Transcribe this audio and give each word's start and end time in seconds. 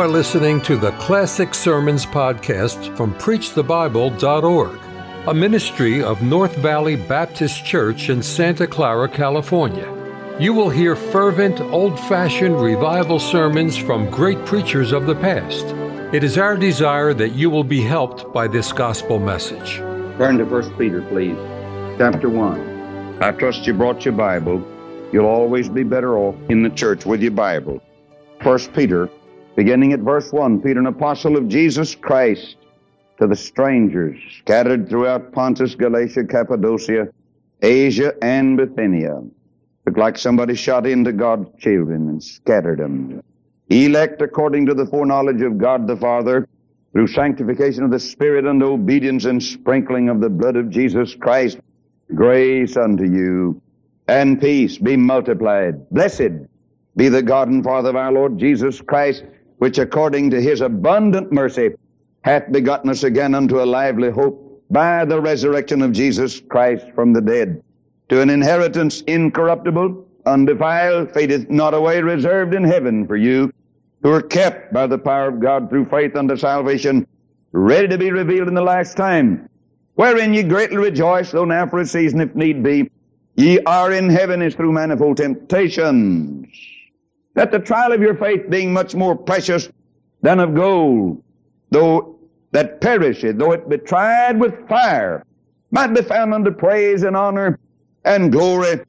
are 0.00 0.08
listening 0.08 0.62
to 0.62 0.78
the 0.78 0.92
Classic 0.92 1.54
Sermons 1.54 2.06
podcast 2.06 2.96
from 2.96 3.12
PreachTheBible.org, 3.16 4.78
a 5.28 5.34
ministry 5.34 6.02
of 6.02 6.22
North 6.22 6.56
Valley 6.56 6.96
Baptist 6.96 7.66
Church 7.66 8.08
in 8.08 8.22
Santa 8.22 8.66
Clara, 8.66 9.10
California. 9.10 9.86
You 10.40 10.54
will 10.54 10.70
hear 10.70 10.96
fervent, 10.96 11.60
old 11.60 12.00
fashioned 12.00 12.62
revival 12.62 13.18
sermons 13.18 13.76
from 13.76 14.08
great 14.10 14.42
preachers 14.46 14.92
of 14.92 15.04
the 15.04 15.16
past. 15.16 15.66
It 16.14 16.24
is 16.24 16.38
our 16.38 16.56
desire 16.56 17.12
that 17.12 17.34
you 17.34 17.50
will 17.50 17.64
be 17.64 17.82
helped 17.82 18.32
by 18.32 18.48
this 18.48 18.72
gospel 18.72 19.18
message. 19.18 19.76
Turn 20.16 20.38
to 20.38 20.46
1 20.46 20.78
Peter, 20.78 21.02
please, 21.02 21.36
chapter 21.98 22.30
1. 22.30 23.18
I 23.22 23.32
trust 23.32 23.66
you 23.66 23.74
brought 23.74 24.06
your 24.06 24.14
Bible. 24.14 24.66
You'll 25.12 25.26
always 25.26 25.68
be 25.68 25.82
better 25.82 26.16
off 26.16 26.36
in 26.48 26.62
the 26.62 26.70
church 26.70 27.04
with 27.04 27.20
your 27.20 27.32
Bible. 27.32 27.82
1 28.42 28.58
Peter 28.72 29.10
Beginning 29.60 29.92
at 29.92 30.00
verse 30.00 30.32
1, 30.32 30.62
Peter, 30.62 30.80
an 30.80 30.86
apostle 30.86 31.36
of 31.36 31.46
Jesus 31.46 31.94
Christ, 31.94 32.56
to 33.18 33.26
the 33.26 33.36
strangers 33.36 34.18
scattered 34.38 34.88
throughout 34.88 35.32
Pontus, 35.32 35.74
Galatia, 35.74 36.24
Cappadocia, 36.24 37.08
Asia, 37.60 38.14
and 38.22 38.56
Bithynia. 38.56 39.20
Looked 39.84 39.98
like 39.98 40.16
somebody 40.16 40.54
shot 40.54 40.86
into 40.86 41.12
God's 41.12 41.50
children 41.58 42.08
and 42.08 42.24
scattered 42.24 42.78
them. 42.78 43.22
Elect 43.68 44.22
according 44.22 44.64
to 44.64 44.72
the 44.72 44.86
foreknowledge 44.86 45.42
of 45.42 45.58
God 45.58 45.86
the 45.86 45.96
Father, 45.98 46.48
through 46.94 47.08
sanctification 47.08 47.84
of 47.84 47.90
the 47.90 48.00
Spirit 48.00 48.46
and 48.46 48.62
obedience 48.62 49.26
and 49.26 49.42
sprinkling 49.42 50.08
of 50.08 50.22
the 50.22 50.30
blood 50.30 50.56
of 50.56 50.70
Jesus 50.70 51.14
Christ, 51.14 51.58
grace 52.14 52.78
unto 52.78 53.04
you 53.04 53.60
and 54.08 54.40
peace 54.40 54.78
be 54.78 54.96
multiplied. 54.96 55.86
Blessed 55.90 56.48
be 56.96 57.10
the 57.10 57.22
God 57.22 57.48
and 57.48 57.62
Father 57.62 57.90
of 57.90 57.96
our 57.96 58.10
Lord 58.10 58.38
Jesus 58.38 58.80
Christ, 58.80 59.24
which 59.60 59.76
according 59.76 60.30
to 60.30 60.40
his 60.40 60.62
abundant 60.62 61.30
mercy 61.30 61.68
hath 62.22 62.50
begotten 62.50 62.88
us 62.88 63.02
again 63.02 63.34
unto 63.34 63.60
a 63.60 63.66
lively 63.66 64.10
hope 64.10 64.64
by 64.70 65.04
the 65.04 65.20
resurrection 65.20 65.82
of 65.82 65.92
Jesus 65.92 66.40
Christ 66.40 66.86
from 66.94 67.12
the 67.12 67.20
dead, 67.20 67.62
to 68.08 68.22
an 68.22 68.30
inheritance 68.30 69.02
incorruptible, 69.02 70.06
undefiled, 70.24 71.12
fadeth 71.12 71.50
not 71.50 71.74
away, 71.74 72.00
reserved 72.00 72.54
in 72.54 72.64
heaven 72.64 73.06
for 73.06 73.16
you, 73.16 73.52
who 74.02 74.10
are 74.10 74.22
kept 74.22 74.72
by 74.72 74.86
the 74.86 74.96
power 74.96 75.28
of 75.28 75.40
God 75.40 75.68
through 75.68 75.90
faith 75.90 76.16
unto 76.16 76.36
salvation, 76.38 77.06
ready 77.52 77.88
to 77.88 77.98
be 77.98 78.10
revealed 78.10 78.48
in 78.48 78.54
the 78.54 78.62
last 78.62 78.96
time, 78.96 79.46
wherein 79.94 80.32
ye 80.32 80.42
greatly 80.42 80.78
rejoice, 80.78 81.32
though 81.32 81.44
now 81.44 81.66
for 81.66 81.80
a 81.80 81.86
season, 81.86 82.22
if 82.22 82.34
need 82.34 82.62
be, 82.62 82.90
ye 83.34 83.60
are 83.66 83.92
in 83.92 84.08
heaven 84.08 84.40
as 84.40 84.54
through 84.54 84.72
manifold 84.72 85.18
temptations 85.18 86.48
that 87.40 87.50
the 87.50 87.58
trial 87.58 87.90
of 87.90 88.02
your 88.02 88.14
faith 88.14 88.50
being 88.50 88.70
much 88.70 88.94
more 88.94 89.16
precious 89.16 89.70
than 90.20 90.40
of 90.40 90.54
gold, 90.54 91.22
though 91.70 92.18
that 92.50 92.82
perisheth, 92.82 93.38
though 93.38 93.52
it 93.52 93.66
be 93.66 93.78
tried 93.78 94.38
with 94.38 94.68
fire, 94.68 95.24
might 95.70 95.94
be 95.94 96.02
found 96.02 96.34
unto 96.34 96.50
praise 96.50 97.02
and 97.02 97.16
honor 97.16 97.58
and 98.04 98.30
glory 98.30 98.80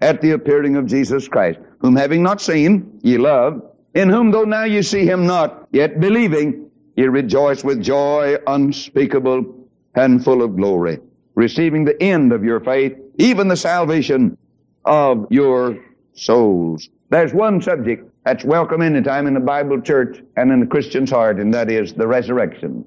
at 0.00 0.22
the 0.22 0.30
appearing 0.30 0.74
of 0.76 0.86
Jesus 0.86 1.28
Christ, 1.28 1.58
whom 1.80 1.96
having 1.96 2.22
not 2.22 2.40
seen, 2.40 2.98
ye 3.02 3.18
love, 3.18 3.60
in 3.92 4.08
whom 4.08 4.30
though 4.30 4.44
now 4.44 4.64
ye 4.64 4.80
see 4.80 5.04
him 5.04 5.26
not, 5.26 5.68
yet 5.70 6.00
believing, 6.00 6.70
ye 6.96 7.04
rejoice 7.04 7.62
with 7.62 7.82
joy 7.82 8.38
unspeakable 8.46 9.68
and 9.96 10.24
full 10.24 10.42
of 10.42 10.56
glory, 10.56 10.98
receiving 11.34 11.84
the 11.84 12.02
end 12.02 12.32
of 12.32 12.42
your 12.42 12.60
faith, 12.60 12.96
even 13.18 13.48
the 13.48 13.56
salvation 13.56 14.38
of 14.86 15.26
your 15.28 15.76
souls. 16.14 16.88
There's 17.10 17.32
one 17.32 17.62
subject 17.62 18.10
that's 18.24 18.44
welcome 18.44 18.82
anytime 18.82 19.26
in 19.26 19.32
the 19.32 19.40
Bible 19.40 19.80
church 19.80 20.22
and 20.36 20.52
in 20.52 20.60
the 20.60 20.66
Christian's 20.66 21.10
heart, 21.10 21.40
and 21.40 21.54
that 21.54 21.70
is 21.70 21.94
the 21.94 22.06
resurrection, 22.06 22.84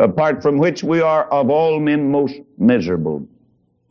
apart 0.00 0.42
from 0.42 0.58
which 0.58 0.82
we 0.82 1.00
are 1.00 1.26
of 1.30 1.50
all 1.50 1.78
men 1.78 2.10
most 2.10 2.34
miserable. 2.58 3.24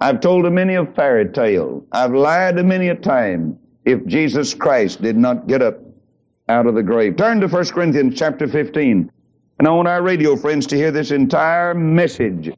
I've 0.02 0.20
told 0.20 0.46
a 0.46 0.52
many 0.52 0.76
a 0.76 0.86
fairy 0.86 1.30
tale. 1.30 1.86
I've 1.94 2.14
lied 2.14 2.58
a 2.58 2.64
many 2.64 2.90
a 2.90 2.96
time 2.96 3.58
if 3.86 4.06
Jesus 4.06 4.54
Christ 4.54 5.02
did 5.02 5.18
not 5.18 5.48
get 5.48 5.62
up 5.62 5.80
out 6.50 6.68
of 6.68 6.76
the 6.76 6.84
grave. 6.84 7.16
Turn 7.16 7.40
to 7.40 7.48
1 7.48 7.66
Corinthians 7.68 8.18
chapter 8.18 8.48
15. 8.48 9.10
And 9.60 9.68
I 9.68 9.72
want 9.72 9.88
our 9.88 10.02
radio 10.02 10.36
friends 10.36 10.68
to 10.68 10.76
hear 10.76 10.92
this 10.92 11.12
entire 11.12 11.74
message. 11.74 12.52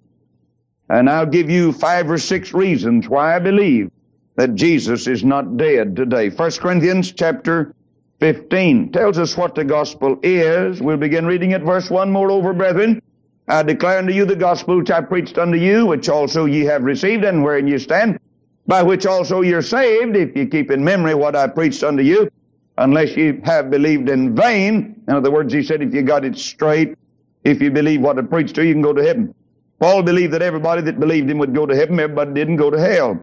And 0.89 1.09
I'll 1.09 1.25
give 1.25 1.49
you 1.49 1.71
five 1.71 2.09
or 2.09 2.17
six 2.17 2.53
reasons 2.53 3.09
why 3.09 3.35
I 3.35 3.39
believe 3.39 3.91
that 4.35 4.55
Jesus 4.55 5.07
is 5.07 5.23
not 5.23 5.57
dead 5.57 5.95
today. 5.95 6.29
1 6.29 6.51
Corinthians 6.51 7.11
chapter 7.11 7.73
15 8.19 8.91
tells 8.91 9.17
us 9.17 9.35
what 9.35 9.55
the 9.55 9.63
gospel 9.63 10.19
is. 10.23 10.81
We'll 10.81 10.97
begin 10.97 11.25
reading 11.25 11.53
at 11.53 11.63
verse 11.63 11.89
1. 11.89 12.11
Moreover, 12.11 12.53
brethren, 12.53 13.01
I 13.47 13.63
declare 13.63 13.97
unto 13.97 14.13
you 14.13 14.25
the 14.25 14.35
gospel 14.35 14.77
which 14.77 14.91
I 14.91 15.01
preached 15.01 15.37
unto 15.37 15.57
you, 15.57 15.85
which 15.87 16.07
also 16.07 16.45
ye 16.45 16.61
have 16.65 16.83
received, 16.83 17.23
and 17.23 17.43
wherein 17.43 17.67
ye 17.67 17.77
stand, 17.79 18.19
by 18.67 18.83
which 18.83 19.05
also 19.05 19.41
you're 19.41 19.61
saved, 19.61 20.15
if 20.15 20.35
ye 20.35 20.45
keep 20.45 20.71
in 20.71 20.83
memory 20.83 21.15
what 21.15 21.35
I 21.35 21.47
preached 21.47 21.83
unto 21.83 22.03
you, 22.03 22.29
unless 22.77 23.17
ye 23.17 23.39
have 23.43 23.69
believed 23.69 24.07
in 24.07 24.35
vain. 24.35 25.01
In 25.07 25.15
other 25.15 25.31
words, 25.31 25.51
he 25.51 25.63
said, 25.63 25.81
if 25.81 25.93
you 25.93 26.03
got 26.03 26.23
it 26.23 26.37
straight, 26.37 26.95
if 27.43 27.61
you 27.61 27.71
believe 27.71 28.01
what 28.01 28.19
I 28.19 28.21
preached 28.21 28.55
to 28.55 28.61
you, 28.61 28.69
you 28.69 28.73
can 28.75 28.83
go 28.83 28.93
to 28.93 29.03
heaven. 29.03 29.33
Paul 29.79 30.03
believed 30.03 30.33
that 30.33 30.43
everybody 30.43 30.83
that 30.83 30.99
believed 30.99 31.29
him 31.29 31.39
would 31.39 31.55
go 31.55 31.65
to 31.65 31.75
heaven, 31.75 31.99
everybody 31.99 32.33
didn't 32.33 32.57
go 32.57 32.69
to 32.69 32.79
hell. 32.79 33.19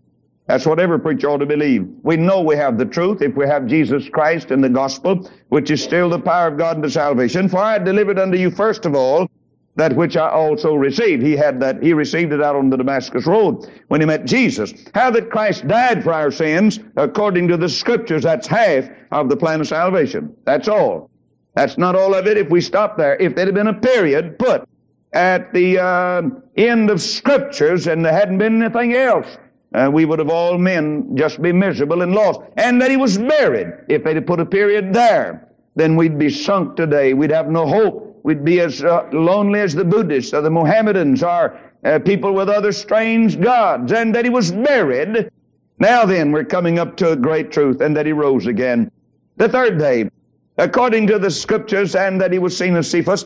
That's 0.49 0.65
what 0.65 0.81
every 0.81 0.99
preacher 0.99 1.29
ought 1.29 1.39
to 1.39 1.47
believe. 1.47 1.87
We 2.03 2.17
know 2.17 2.41
we 2.41 2.57
have 2.57 2.79
the 2.79 2.87
truth 2.87 3.21
if 3.21 3.35
we 3.37 3.47
have 3.47 3.67
Jesus 3.67 4.09
Christ 4.09 4.51
and 4.51 4.65
the 4.65 4.71
gospel, 4.71 5.31
which 5.51 5.71
is 5.71 5.83
still 5.85 6.09
the 6.09 6.19
power 6.19 6.49
of 6.49 6.57
God 6.57 6.77
unto 6.77 6.89
salvation. 6.89 7.51
For 7.51 7.59
I 7.59 7.79
delivered 7.79 8.19
unto 8.19 8.39
you 8.39 8.51
first 8.51 8.87
of 8.87 8.95
all 8.95 9.29
that 9.77 9.95
which 9.95 10.17
I 10.17 10.31
also 10.31 10.75
received. 10.75 11.23
He 11.23 11.37
had 11.37 11.61
that, 11.61 11.83
he 11.83 11.93
received 11.93 12.33
it 12.33 12.43
out 12.43 12.57
on 12.57 12.71
the 12.71 12.79
Damascus 12.79 13.27
Road 13.27 13.71
when 13.89 14.01
he 14.01 14.07
met 14.07 14.25
Jesus. 14.25 14.73
How 14.95 15.11
that 15.11 15.31
Christ 15.31 15.69
died 15.69 16.03
for 16.03 16.15
our 16.15 16.31
sins 16.31 16.81
according 16.97 17.49
to 17.49 17.59
the 17.59 17.69
scriptures. 17.69 18.23
That's 18.23 18.47
half 18.47 18.89
of 19.13 19.29
the 19.29 19.37
plan 19.37 19.61
of 19.61 19.69
salvation. 19.69 20.35
That's 20.45 20.67
all. 20.67 21.11
That's 21.55 21.77
not 21.77 21.95
all 21.95 22.15
of 22.15 22.27
it 22.27 22.39
if 22.39 22.49
we 22.49 22.63
stop 22.63 22.97
there. 22.97 23.17
If 23.17 23.35
there 23.35 23.45
had 23.45 23.55
been 23.55 23.69
a 23.69 23.75
period 23.75 24.39
put 24.39 24.67
at 25.13 25.53
the 25.53 25.79
uh, 25.79 26.23
end 26.57 26.89
of 26.89 27.03
scriptures 27.03 27.87
and 27.87 28.03
there 28.03 28.13
hadn't 28.13 28.39
been 28.39 28.63
anything 28.63 28.95
else, 28.95 29.37
uh, 29.75 29.91
we 29.93 30.05
would 30.05 30.19
have 30.19 30.31
all 30.31 30.57
men 30.57 31.15
just 31.17 31.43
be 31.43 31.53
miserable 31.53 32.03
and 32.03 32.13
lost. 32.13 32.41
And 32.57 32.81
that 32.81 32.91
he 32.91 32.97
was 32.97 33.19
buried. 33.19 33.73
If 33.89 34.05
they'd 34.05 34.27
put 34.27 34.41
a 34.41 34.47
period 34.47 34.93
there, 34.93 35.49
then 35.77 35.97
we'd 35.97 36.19
be 36.19 36.31
sunk 36.31 36.77
today. 36.77 37.13
We'd 37.15 37.31
have 37.31 37.51
no 37.51 37.67
hope. 37.67 38.21
We'd 38.23 38.45
be 38.45 38.61
as 38.61 38.83
uh, 38.83 39.09
lonely 39.13 39.61
as 39.61 39.75
the 39.75 39.85
Buddhists 39.85 40.33
or 40.33 40.41
the 40.41 40.51
Mohammedans 40.51 41.23
or 41.23 41.59
uh, 41.85 41.99
people 41.99 42.33
with 42.33 42.49
other 42.49 42.73
strange 42.73 43.41
gods. 43.41 43.93
And 43.93 44.15
that 44.15 44.25
he 44.25 44.31
was 44.31 44.51
buried. 44.51 45.31
Now 45.79 46.05
then, 46.05 46.33
we're 46.33 46.45
coming 46.45 46.79
up 46.79 46.97
to 46.97 47.13
a 47.13 47.17
great 47.17 47.53
truth, 47.53 47.81
and 47.81 47.97
that 47.97 48.05
he 48.05 48.13
rose 48.13 48.47
again. 48.47 48.91
The 49.37 49.49
third 49.49 49.79
day, 49.79 50.11
according 50.57 51.07
to 51.07 51.21
the 51.21 51.31
scriptures, 51.31 51.95
and 51.95 52.21
that 52.21 52.33
he 52.33 52.41
was 52.41 52.57
seen 52.57 52.75
of 52.75 52.85
Cephas. 52.85 53.25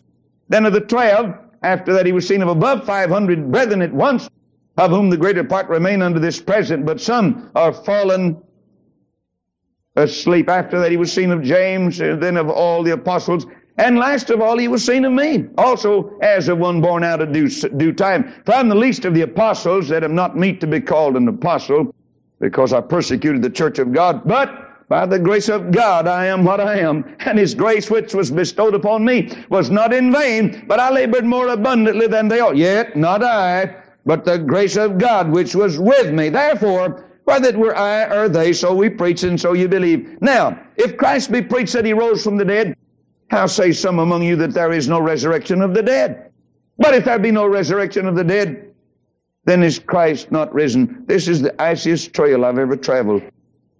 Then 0.49 0.67
of 0.67 0.73
the 0.73 0.81
twelve, 0.81 1.33
after 1.63 1.93
that 1.93 2.05
he 2.05 2.11
was 2.11 2.27
seen 2.27 2.43
of 2.43 2.49
above 2.49 2.85
500 2.85 3.51
brethren 3.51 3.81
at 3.81 3.91
once, 3.91 4.29
of 4.77 4.91
whom 4.91 5.09
the 5.09 5.17
greater 5.17 5.43
part 5.43 5.69
remain 5.69 6.01
unto 6.01 6.19
this 6.19 6.41
present, 6.41 6.85
but 6.85 6.99
some 6.99 7.51
are 7.55 7.73
fallen 7.73 8.41
asleep. 9.95 10.49
After 10.49 10.79
that 10.79 10.91
he 10.91 10.97
was 10.97 11.11
seen 11.11 11.31
of 11.31 11.43
James, 11.43 11.99
and 11.99 12.21
then 12.21 12.37
of 12.37 12.49
all 12.49 12.83
the 12.83 12.93
apostles, 12.93 13.45
and 13.77 13.97
last 13.97 14.29
of 14.29 14.41
all 14.41 14.57
he 14.57 14.67
was 14.67 14.85
seen 14.85 15.05
of 15.05 15.13
me, 15.13 15.45
also 15.57 16.17
as 16.21 16.47
of 16.47 16.57
one 16.57 16.81
born 16.81 17.03
out 17.03 17.21
of 17.21 17.31
due, 17.31 17.49
due 17.49 17.93
time. 17.93 18.33
For 18.45 18.53
I'm 18.53 18.69
the 18.69 18.75
least 18.75 19.05
of 19.05 19.13
the 19.13 19.21
apostles 19.21 19.89
that 19.89 20.03
am 20.03 20.15
not 20.15 20.37
meet 20.37 20.61
to 20.61 20.67
be 20.67 20.79
called 20.79 21.15
an 21.17 21.27
apostle, 21.27 21.93
because 22.39 22.73
I 22.73 22.81
persecuted 22.81 23.41
the 23.41 23.49
church 23.49 23.79
of 23.79 23.93
God, 23.93 24.27
but 24.27 24.87
by 24.89 25.05
the 25.05 25.17
grace 25.17 25.49
of 25.49 25.71
God, 25.71 26.07
I 26.07 26.25
am 26.25 26.43
what 26.43 26.59
I 26.59 26.79
am. 26.79 27.15
And 27.19 27.39
His 27.39 27.55
grace 27.55 27.89
which 27.89 28.13
was 28.13 28.29
bestowed 28.29 28.75
upon 28.75 29.05
me 29.05 29.31
was 29.49 29.69
not 29.69 29.93
in 29.93 30.11
vain, 30.11 30.65
but 30.67 30.79
I 30.79 30.91
labored 30.91 31.25
more 31.25 31.47
abundantly 31.47 32.05
than 32.05 32.27
they 32.27 32.41
all. 32.41 32.53
Yet 32.53 32.95
not 32.95 33.23
I, 33.23 33.75
but 34.05 34.25
the 34.25 34.37
grace 34.37 34.75
of 34.75 34.97
God 34.97 35.31
which 35.31 35.55
was 35.55 35.79
with 35.79 36.13
me. 36.13 36.29
Therefore, 36.29 37.05
whether 37.25 37.49
it 37.49 37.57
were 37.57 37.75
I 37.75 38.03
or 38.13 38.27
they, 38.27 38.51
so 38.53 38.73
we 38.73 38.89
preach 38.89 39.23
and 39.23 39.39
so 39.39 39.53
you 39.53 39.67
believe. 39.67 40.21
Now, 40.21 40.59
if 40.75 40.97
Christ 40.97 41.31
be 41.31 41.41
preached 41.41 41.73
that 41.73 41.85
he 41.85 41.93
rose 41.93 42.23
from 42.23 42.37
the 42.37 42.45
dead, 42.45 42.75
how 43.29 43.47
say 43.47 43.71
some 43.71 43.99
among 43.99 44.23
you 44.23 44.35
that 44.37 44.53
there 44.53 44.73
is 44.73 44.87
no 44.87 44.99
resurrection 44.99 45.61
of 45.61 45.73
the 45.73 45.83
dead? 45.83 46.31
But 46.77 46.93
if 46.93 47.05
there 47.05 47.19
be 47.19 47.31
no 47.31 47.47
resurrection 47.47 48.07
of 48.07 48.15
the 48.15 48.23
dead, 48.23 48.73
then 49.45 49.63
is 49.63 49.79
Christ 49.79 50.31
not 50.31 50.53
risen? 50.53 51.03
This 51.07 51.27
is 51.27 51.41
the 51.41 51.59
iciest 51.61 52.13
trail 52.13 52.45
I've 52.45 52.57
ever 52.57 52.75
traveled. 52.75 53.23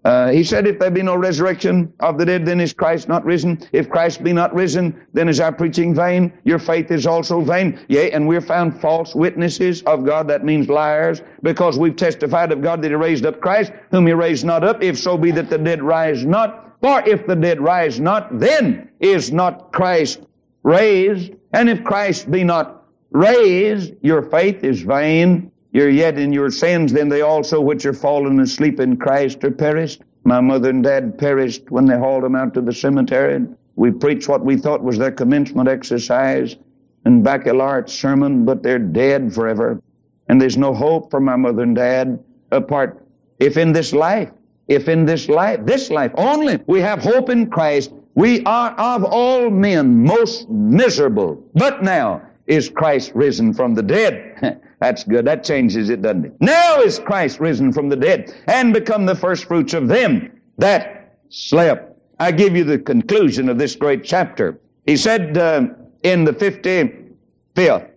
Uh, 0.04 0.32
he 0.32 0.44
said, 0.44 0.68
if 0.68 0.80
there 0.80 0.92
be 0.92 1.02
no 1.02 1.16
resurrection 1.16 1.94
of 2.02 2.18
the 2.18 2.26
dead, 2.26 2.46
then 2.46 2.60
is 2.60 2.74
Christ 2.74 3.08
not 3.08 3.24
risen? 3.24 3.62
If 3.72 3.90
Christ 3.90 4.22
be 4.22 4.34
not 4.34 4.54
risen, 4.54 5.02
then 5.14 5.30
is 5.30 5.40
our 5.40 5.54
preaching 5.54 5.96
vain? 5.96 6.34
Your 6.44 6.60
faith 6.60 6.92
is 6.92 7.08
also 7.08 7.40
vain. 7.40 7.80
Yea, 7.88 8.12
and 8.12 8.28
we're 8.28 8.42
found 8.42 8.82
false 8.82 9.16
witnesses 9.16 9.82
of 9.84 10.06
God. 10.06 10.28
That 10.28 10.44
means 10.44 10.68
liars, 10.68 11.22
because 11.42 11.80
we've 11.80 11.96
testified 11.96 12.52
of 12.52 12.62
God 12.62 12.82
that 12.82 12.90
He 12.90 12.96
raised 12.96 13.26
up 13.26 13.40
Christ, 13.40 13.72
whom 13.92 14.06
He 14.06 14.14
raised 14.14 14.44
not 14.44 14.64
up, 14.66 14.84
if 14.84 15.00
so 15.00 15.18
be 15.18 15.32
that 15.32 15.50
the 15.50 15.58
dead 15.58 15.82
rise 15.82 16.26
not. 16.26 16.76
For 16.82 17.02
if 17.08 17.26
the 17.26 17.36
dead 17.36 17.62
rise 17.62 17.98
not, 18.02 18.38
then 18.40 18.90
is 19.00 19.32
not 19.32 19.72
Christ 19.72 20.20
raised, 20.64 21.32
and 21.54 21.70
if 21.70 21.82
Christ 21.86 22.30
be 22.30 22.44
not 22.44 22.84
raised, 23.12 23.94
your 24.02 24.24
faith 24.24 24.66
is 24.66 24.82
vain. 24.82 25.53
You're 25.74 25.90
yet 25.90 26.20
in 26.20 26.32
your 26.32 26.52
sins, 26.52 26.94
then 26.94 27.10
they 27.10 27.22
also 27.22 27.60
which 27.60 27.86
are 27.88 27.94
fallen 27.94 28.40
asleep 28.40 28.80
in 28.80 28.96
Christ 28.96 29.44
are 29.44 29.52
perished. 29.52 30.04
My 30.24 30.40
mother 30.40 30.70
and 30.70 30.84
dad 30.84 31.18
perished 31.18 31.72
when 31.72 31.86
they 31.86 31.98
hauled 31.98 32.24
them 32.24 32.36
out 32.36 32.54
to 32.54 32.62
the 32.62 32.72
cemetery. 32.72 33.44
We 33.76 33.90
preached 33.90 34.30
what 34.30 34.46
we 34.46 34.56
thought 34.56 34.84
was 34.84 35.00
their 35.00 35.12
commencement 35.12 35.68
exercise 35.68 36.56
and 37.06 37.24
baccalaureate 37.24 37.90
sermon, 37.90 38.46
but 38.46 38.62
they're 38.62 38.78
dead 38.78 39.34
forever. 39.34 39.82
And 40.30 40.40
there's 40.40 40.58
no 40.58 40.76
hope 40.76 41.10
for 41.10 41.20
my 41.20 41.36
mother 41.36 41.64
and 41.64 41.76
dad 41.76 42.24
apart. 42.52 43.04
If 43.40 43.58
in 43.58 43.74
this 43.74 43.94
life, 43.94 44.30
if 44.68 44.88
in 44.88 45.06
this 45.06 45.28
life, 45.28 45.66
this 45.66 45.90
life 45.90 46.12
only, 46.16 46.60
we 46.68 46.82
have 46.82 47.00
hope 47.00 47.30
in 47.32 47.50
Christ, 47.50 47.92
we 48.14 48.44
are 48.46 48.72
of 48.78 49.04
all 49.04 49.50
men 49.50 50.04
most 50.04 50.48
miserable. 50.50 51.44
But 51.56 51.82
now 51.82 52.22
is 52.46 52.70
Christ 52.70 53.12
risen 53.16 53.56
from 53.56 53.74
the 53.74 53.84
dead. 53.84 54.62
That's 54.84 55.06
good. 55.06 55.24
That 55.24 55.46
changes 55.46 55.90
it, 55.90 56.02
doesn't 56.02 56.26
it? 56.26 56.34
Now 56.42 56.82
is 56.82 57.00
Christ 57.00 57.40
risen 57.40 57.72
from 57.72 57.88
the 57.88 57.96
dead 57.96 58.36
and 58.48 58.74
become 58.74 59.06
the 59.06 59.16
first 59.16 59.46
fruits 59.46 59.74
of 59.74 59.88
them 59.88 60.42
that 60.58 61.20
slept. 61.30 61.98
I 62.20 62.34
give 62.34 62.54
you 62.54 62.66
the 62.66 62.78
conclusion 62.78 63.48
of 63.48 63.58
this 63.58 63.78
great 63.78 64.04
chapter. 64.04 64.60
He 64.86 64.98
said 64.98 65.38
uh, 65.38 65.68
in 66.04 66.26
the 66.26 66.34
55th, 66.34 67.92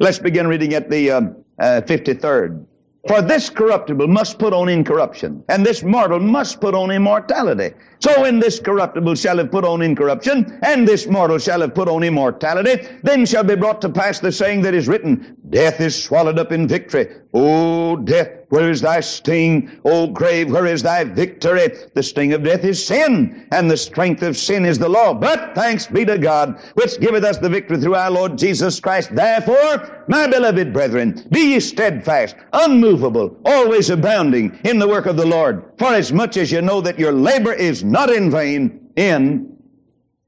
let's 0.00 0.18
begin 0.18 0.48
reading 0.48 0.74
at 0.74 0.90
the 0.90 1.12
uh, 1.12 1.20
uh, 1.60 1.80
53rd. 1.82 2.66
For 3.08 3.20
this 3.20 3.50
corruptible 3.50 4.06
must 4.06 4.38
put 4.38 4.52
on 4.52 4.68
incorruption, 4.68 5.42
and 5.48 5.66
this 5.66 5.82
mortal 5.82 6.20
must 6.20 6.60
put 6.60 6.72
on 6.72 6.92
immortality. 6.92 7.74
So 7.98 8.20
when 8.20 8.38
this 8.38 8.60
corruptible 8.60 9.16
shall 9.16 9.38
have 9.38 9.50
put 9.50 9.64
on 9.64 9.82
incorruption, 9.82 10.60
and 10.62 10.86
this 10.86 11.08
mortal 11.08 11.38
shall 11.38 11.62
have 11.62 11.74
put 11.74 11.88
on 11.88 12.04
immortality, 12.04 12.86
then 13.02 13.26
shall 13.26 13.42
be 13.42 13.56
brought 13.56 13.80
to 13.80 13.88
pass 13.88 14.20
the 14.20 14.30
saying 14.30 14.62
that 14.62 14.74
is 14.74 14.86
written, 14.86 15.36
Death 15.50 15.80
is 15.80 16.00
swallowed 16.00 16.38
up 16.38 16.52
in 16.52 16.68
victory. 16.68 17.08
O 17.34 17.96
death, 17.96 18.28
where 18.50 18.70
is 18.70 18.82
thy 18.82 19.00
sting? 19.00 19.70
O 19.86 20.06
grave, 20.06 20.50
where 20.50 20.66
is 20.66 20.82
thy 20.82 21.04
victory? 21.04 21.68
The 21.94 22.02
sting 22.02 22.34
of 22.34 22.42
death 22.42 22.64
is 22.64 22.84
sin, 22.84 23.46
and 23.52 23.70
the 23.70 23.76
strength 23.76 24.22
of 24.22 24.36
sin 24.36 24.66
is 24.66 24.78
the 24.78 24.88
law. 24.88 25.14
But 25.14 25.54
thanks 25.54 25.86
be 25.86 26.04
to 26.04 26.18
God, 26.18 26.60
which 26.74 27.00
giveth 27.00 27.24
us 27.24 27.38
the 27.38 27.48
victory 27.48 27.78
through 27.78 27.94
our 27.94 28.10
Lord 28.10 28.36
Jesus 28.36 28.80
Christ. 28.80 29.14
Therefore, 29.14 30.04
my 30.08 30.26
beloved 30.26 30.74
brethren, 30.74 31.26
be 31.30 31.54
ye 31.54 31.60
steadfast, 31.60 32.36
unmovable, 32.52 33.38
always 33.46 33.88
abounding 33.88 34.58
in 34.64 34.78
the 34.78 34.88
work 34.88 35.06
of 35.06 35.16
the 35.16 35.26
Lord. 35.26 35.64
For 35.78 35.94
as 35.94 36.12
much 36.12 36.36
as 36.36 36.52
you 36.52 36.60
know 36.60 36.82
that 36.82 36.98
your 36.98 37.12
labor 37.12 37.54
is 37.54 37.82
not 37.82 38.10
in 38.10 38.30
vain 38.30 38.90
in 38.96 39.56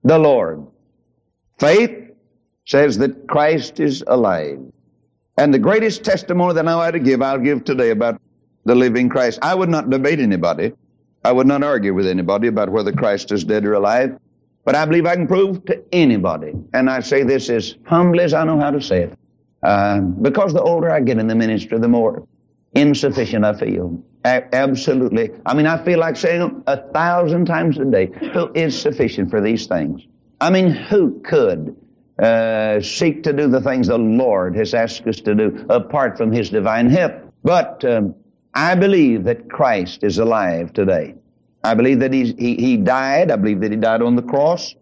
the 0.05 0.19
Lord. 0.19 0.67
Faith 1.59 2.13
says 2.67 2.97
that 2.99 3.27
Christ 3.29 3.79
is 3.79 4.03
alive. 4.07 4.59
And 5.37 5.53
the 5.53 5.59
greatest 5.59 6.05
testimony 6.05 6.55
that 6.55 6.69
I 6.69 6.73
ought 6.73 6.93
to 6.93 7.01
give, 7.01 7.21
I'll 7.21 7.39
give 7.39 7.65
today 7.65 7.91
about 7.91 8.21
the 8.65 8.75
living 8.75 9.09
Christ. 9.09 9.41
I 9.43 9.55
would 9.55 9.69
not 9.69 9.91
debate 9.91 10.21
anybody. 10.21 10.73
I 11.25 11.33
would 11.33 11.47
not 11.47 11.63
argue 11.63 11.95
with 11.95 12.07
anybody 12.07 12.49
about 12.49 12.69
whether 12.69 12.93
Christ 12.93 13.33
is 13.33 13.45
dead 13.45 13.65
or 13.65 13.75
alive. 13.75 14.19
But 14.65 14.75
I 14.75 14.87
believe 14.87 15.07
I 15.07 15.15
can 15.15 15.27
prove 15.27 15.65
to 15.67 15.83
anybody, 15.93 16.53
and 16.73 16.89
I 16.89 17.01
say 17.01 17.23
this 17.23 17.51
as 17.51 17.75
humbly 17.85 18.25
as 18.25 18.33
I 18.33 18.45
know 18.45 18.59
how 18.59 18.71
to 18.71 18.81
say 18.81 19.03
it, 19.03 19.19
uh, 19.63 20.01
because 20.01 20.55
the 20.55 20.63
older 20.63 20.91
I 20.91 21.01
get 21.01 21.19
in 21.19 21.27
the 21.27 21.35
ministry, 21.35 21.79
the 21.79 21.89
more 21.89 22.27
insufficient 22.75 23.45
I 23.45 23.55
feel. 23.55 24.03
A- 24.25 24.55
absolutely. 24.55 25.31
I 25.45 25.53
mean, 25.53 25.67
I 25.67 25.85
feel 25.85 25.99
like 25.99 26.17
saying 26.17 26.63
a 26.67 26.79
thousand 26.93 27.45
times 27.45 27.79
a 27.79 27.85
day, 27.85 28.11
who 28.33 28.51
is 28.55 28.81
sufficient 28.81 29.31
for 29.31 29.43
these 29.43 29.67
things? 29.67 30.01
I 30.41 30.49
mean, 30.49 30.71
who 30.71 31.21
could 31.21 31.77
uh, 32.19 32.81
seek 32.81 33.23
to 33.25 33.33
do 33.33 33.49
the 33.49 33.61
things 33.61 33.89
the 33.89 33.99
Lord 33.99 34.57
has 34.57 34.75
asked 34.75 35.07
us 35.07 35.21
to 35.23 35.35
do 35.35 35.67
apart 35.69 36.17
from 36.17 36.33
His 36.33 36.51
divine 36.51 36.89
help. 36.91 37.13
But 37.43 37.85
um, 37.85 38.15
I 38.55 38.75
believe 38.75 39.25
that 39.25 39.51
Christ 39.51 40.05
is 40.05 40.19
alive 40.19 40.73
today. 40.73 41.15
I 41.65 41.75
believe 41.75 42.01
that 42.01 42.13
he, 42.13 42.33
he 42.35 42.77
died. 42.77 43.31
I 43.31 43.37
believe 43.37 43.61
that 43.61 43.71
He 43.71 43.77
died 43.77 44.03
on 44.03 44.17
the 44.17 44.23
cross. 44.23 44.75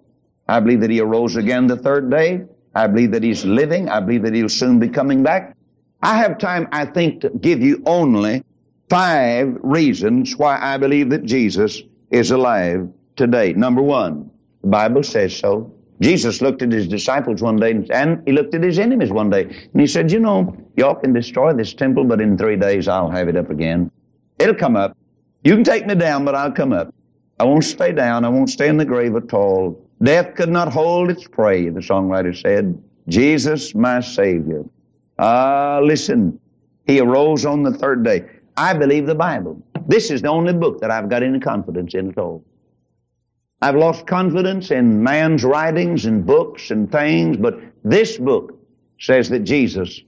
I 0.49 0.61
believe 0.61 0.81
that 0.81 0.91
He 0.91 1.01
arose 1.01 1.37
again 1.37 1.67
the 1.69 1.77
third 1.77 2.11
day. 2.11 2.45
I 2.75 2.87
believe 2.87 3.13
that 3.13 3.23
He's 3.23 3.45
living. 3.45 3.89
I 3.89 4.01
believe 4.01 4.23
that 4.23 4.35
He'll 4.35 4.49
soon 4.49 4.79
be 4.79 4.89
coming 4.89 5.23
back. 5.23 5.57
I 6.03 6.19
have 6.19 6.39
time, 6.39 6.69
I 6.73 6.85
think, 6.87 7.21
to 7.23 7.31
give 7.31 7.63
you 7.63 7.83
only 7.87 8.45
five 8.91 9.57
reasons 9.63 10.37
why 10.37 10.59
I 10.61 10.77
believe 10.77 11.11
that 11.11 11.25
Jesus 11.25 11.81
is 12.11 12.31
alive 12.33 12.89
today. 13.17 13.53
Number 13.53 13.81
one, 13.81 14.31
the 14.63 14.69
Bible 14.69 15.03
says 15.03 15.37
so. 15.37 15.73
Jesus 16.03 16.43
looked 16.43 16.63
at 16.63 16.73
his 16.73 16.89
disciples 16.89 17.43
one 17.43 17.57
day 17.57 17.87
and 17.91 18.23
he 18.27 18.33
looked 18.33 18.55
at 18.55 18.63
his 18.63 18.81
enemies 18.81 19.13
one 19.13 19.31
day. 19.31 19.45
And 19.45 19.81
he 19.81 19.87
said, 19.87 20.11
You 20.11 20.19
know, 20.19 20.57
y'all 20.77 20.97
can 20.97 21.13
destroy 21.13 21.53
this 21.53 21.73
temple, 21.75 22.05
but 22.05 22.21
in 22.21 22.37
three 22.37 22.57
days 22.57 22.89
I'll 22.89 23.11
have 23.11 23.29
it 23.29 23.37
up 23.37 23.51
again. 23.51 23.91
It'll 24.41 24.55
come 24.55 24.75
up. 24.75 24.97
You 25.45 25.55
can 25.55 25.65
take 25.65 25.87
me 25.87 25.95
down, 25.95 26.25
but 26.25 26.35
I'll 26.35 26.51
come 26.53 26.73
up. 26.73 26.93
I 27.39 27.45
won't 27.45 27.65
stay 27.65 27.93
down. 27.93 28.25
I 28.25 28.29
won't 28.29 28.51
stay 28.51 28.69
in 28.69 28.77
the 28.77 28.85
grave 28.85 29.15
at 29.15 29.33
all. 29.33 29.81
Death 30.03 30.35
could 30.35 30.49
not 30.49 30.73
hold 30.73 31.11
its 31.11 31.27
prey, 31.29 31.69
the 31.69 31.81
songwriter 31.81 32.37
said. 32.37 32.83
Jesus, 33.09 33.75
my 33.75 34.01
Savior. 34.01 34.65
Ah, 35.19 35.81
listen. 35.83 36.39
He 36.87 37.01
arose 37.01 37.45
on 37.45 37.63
the 37.63 37.73
third 37.73 38.05
day. 38.05 38.25
I 38.57 38.75
believe 38.75 39.07
the 39.07 39.15
Bible. 39.15 39.63
This 39.87 40.11
is 40.11 40.23
the 40.23 40.29
only 40.29 40.53
book 40.53 40.81
that 40.81 40.91
I've 40.91 41.09
got 41.09 41.23
any 41.23 41.39
confidence 41.39 41.95
in 41.95 42.09
at 42.09 42.19
all. 42.19 42.45
I've 43.63 43.77
lost 43.77 44.09
confidence 44.09 44.73
in 44.73 45.05
man's 45.05 45.45
writings 45.45 46.05
and 46.05 46.27
books 46.27 46.73
and 46.73 46.91
things, 46.91 47.37
but 47.37 47.61
this 47.85 48.19
book 48.19 48.59
says 48.99 49.29
that 49.29 49.45
Jesus 49.45 50.01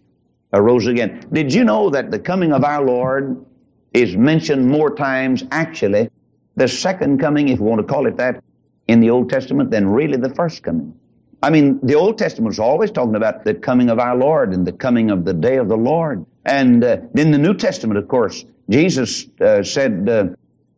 arose 0.52 0.88
again. 0.88 1.24
Did 1.32 1.54
you 1.54 1.62
know 1.62 1.88
that 1.90 2.10
the 2.10 2.18
coming 2.18 2.52
of 2.52 2.64
our 2.64 2.84
Lord 2.84 3.46
is 3.92 4.16
mentioned 4.16 4.66
more 4.66 4.92
times, 4.96 5.44
actually, 5.52 6.10
the 6.56 6.66
second 6.66 7.20
coming, 7.20 7.48
if 7.48 7.60
you 7.60 7.64
want 7.64 7.80
to 7.80 7.86
call 7.86 8.08
it 8.08 8.16
that, 8.16 8.42
in 8.88 8.98
the 8.98 9.10
Old 9.10 9.30
Testament 9.30 9.70
than 9.70 9.88
really 9.88 10.16
the 10.16 10.34
first 10.34 10.64
coming? 10.64 10.92
I 11.40 11.50
mean, 11.50 11.78
the 11.80 11.94
Old 11.94 12.18
Testament 12.18 12.54
is 12.54 12.58
always 12.58 12.90
talking 12.90 13.14
about 13.14 13.44
the 13.44 13.54
coming 13.54 13.88
of 13.88 14.00
our 14.00 14.16
Lord 14.16 14.52
and 14.52 14.66
the 14.66 14.72
coming 14.72 15.12
of 15.12 15.24
the 15.24 15.34
day 15.34 15.58
of 15.58 15.68
the 15.68 15.76
Lord. 15.76 16.26
And 16.44 16.82
uh, 16.82 16.98
in 17.14 17.30
the 17.30 17.38
New 17.38 17.54
Testament, 17.54 17.98
of 17.98 18.08
course, 18.08 18.44
Jesus 18.68 19.26
uh, 19.40 19.62
said, 19.62 20.08
uh, 20.08 20.26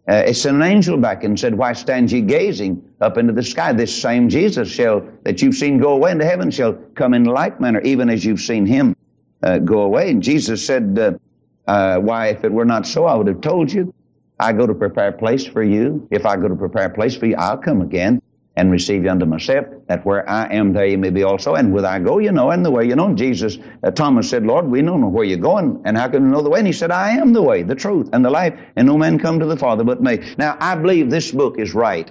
uh, 0.08 0.22
it 0.26 0.34
sent 0.34 0.56
an 0.56 0.62
angel 0.62 0.96
back 0.96 1.24
and 1.24 1.38
said, 1.38 1.54
Why 1.54 1.72
stand 1.72 2.12
ye 2.12 2.20
gazing 2.20 2.82
up 3.00 3.18
into 3.18 3.32
the 3.32 3.42
sky? 3.42 3.72
This 3.72 3.94
same 3.94 4.28
Jesus 4.28 4.68
shall, 4.68 5.06
that 5.24 5.42
you've 5.42 5.56
seen 5.56 5.78
go 5.78 5.94
away 5.94 6.12
into 6.12 6.24
heaven, 6.24 6.50
shall 6.50 6.74
come 6.94 7.14
in 7.14 7.24
like 7.24 7.60
manner, 7.60 7.80
even 7.80 8.08
as 8.08 8.24
you've 8.24 8.40
seen 8.40 8.66
him 8.66 8.94
uh, 9.42 9.58
go 9.58 9.80
away. 9.80 10.10
And 10.10 10.22
Jesus 10.22 10.64
said, 10.64 10.96
uh, 10.98 11.70
uh, 11.70 11.98
Why, 11.98 12.28
if 12.28 12.44
it 12.44 12.52
were 12.52 12.64
not 12.64 12.86
so, 12.86 13.06
I 13.06 13.14
would 13.14 13.26
have 13.26 13.40
told 13.40 13.72
you. 13.72 13.92
I 14.38 14.52
go 14.52 14.66
to 14.66 14.74
prepare 14.74 15.08
a 15.08 15.12
place 15.12 15.46
for 15.46 15.62
you. 15.62 16.06
If 16.10 16.26
I 16.26 16.36
go 16.36 16.46
to 16.46 16.54
prepare 16.56 16.84
a 16.84 16.94
place 16.94 17.16
for 17.16 17.26
you, 17.26 17.36
I'll 17.36 17.56
come 17.56 17.80
again 17.80 18.20
and 18.56 18.70
receive 18.70 19.04
you 19.04 19.10
unto 19.10 19.26
myself, 19.26 19.66
that 19.86 20.04
where 20.04 20.28
I 20.28 20.52
am, 20.52 20.72
there 20.72 20.86
you 20.86 20.98
may 20.98 21.10
be 21.10 21.22
also. 21.22 21.54
And 21.54 21.72
whither 21.72 21.88
I 21.88 21.98
go, 21.98 22.18
you 22.18 22.32
know, 22.32 22.50
and 22.50 22.64
the 22.64 22.70
way 22.70 22.86
you 22.86 22.96
know. 22.96 23.14
Jesus, 23.14 23.58
uh, 23.82 23.90
Thomas 23.90 24.28
said, 24.28 24.46
Lord, 24.46 24.66
we 24.66 24.82
don't 24.82 25.00
know 25.00 25.08
where 25.08 25.24
you're 25.24 25.38
going, 25.38 25.80
and 25.84 25.96
how 25.96 26.08
can 26.08 26.24
we 26.24 26.30
know 26.30 26.42
the 26.42 26.50
way? 26.50 26.58
And 26.58 26.66
he 26.66 26.72
said, 26.72 26.90
I 26.90 27.10
am 27.10 27.32
the 27.32 27.42
way, 27.42 27.62
the 27.62 27.74
truth, 27.74 28.08
and 28.12 28.24
the 28.24 28.30
life, 28.30 28.58
and 28.76 28.86
no 28.86 28.98
man 28.98 29.18
come 29.18 29.38
to 29.40 29.46
the 29.46 29.56
Father 29.56 29.84
but 29.84 30.02
me. 30.02 30.34
Now, 30.38 30.56
I 30.60 30.74
believe 30.74 31.10
this 31.10 31.32
book 31.32 31.58
is 31.58 31.74
right. 31.74 32.10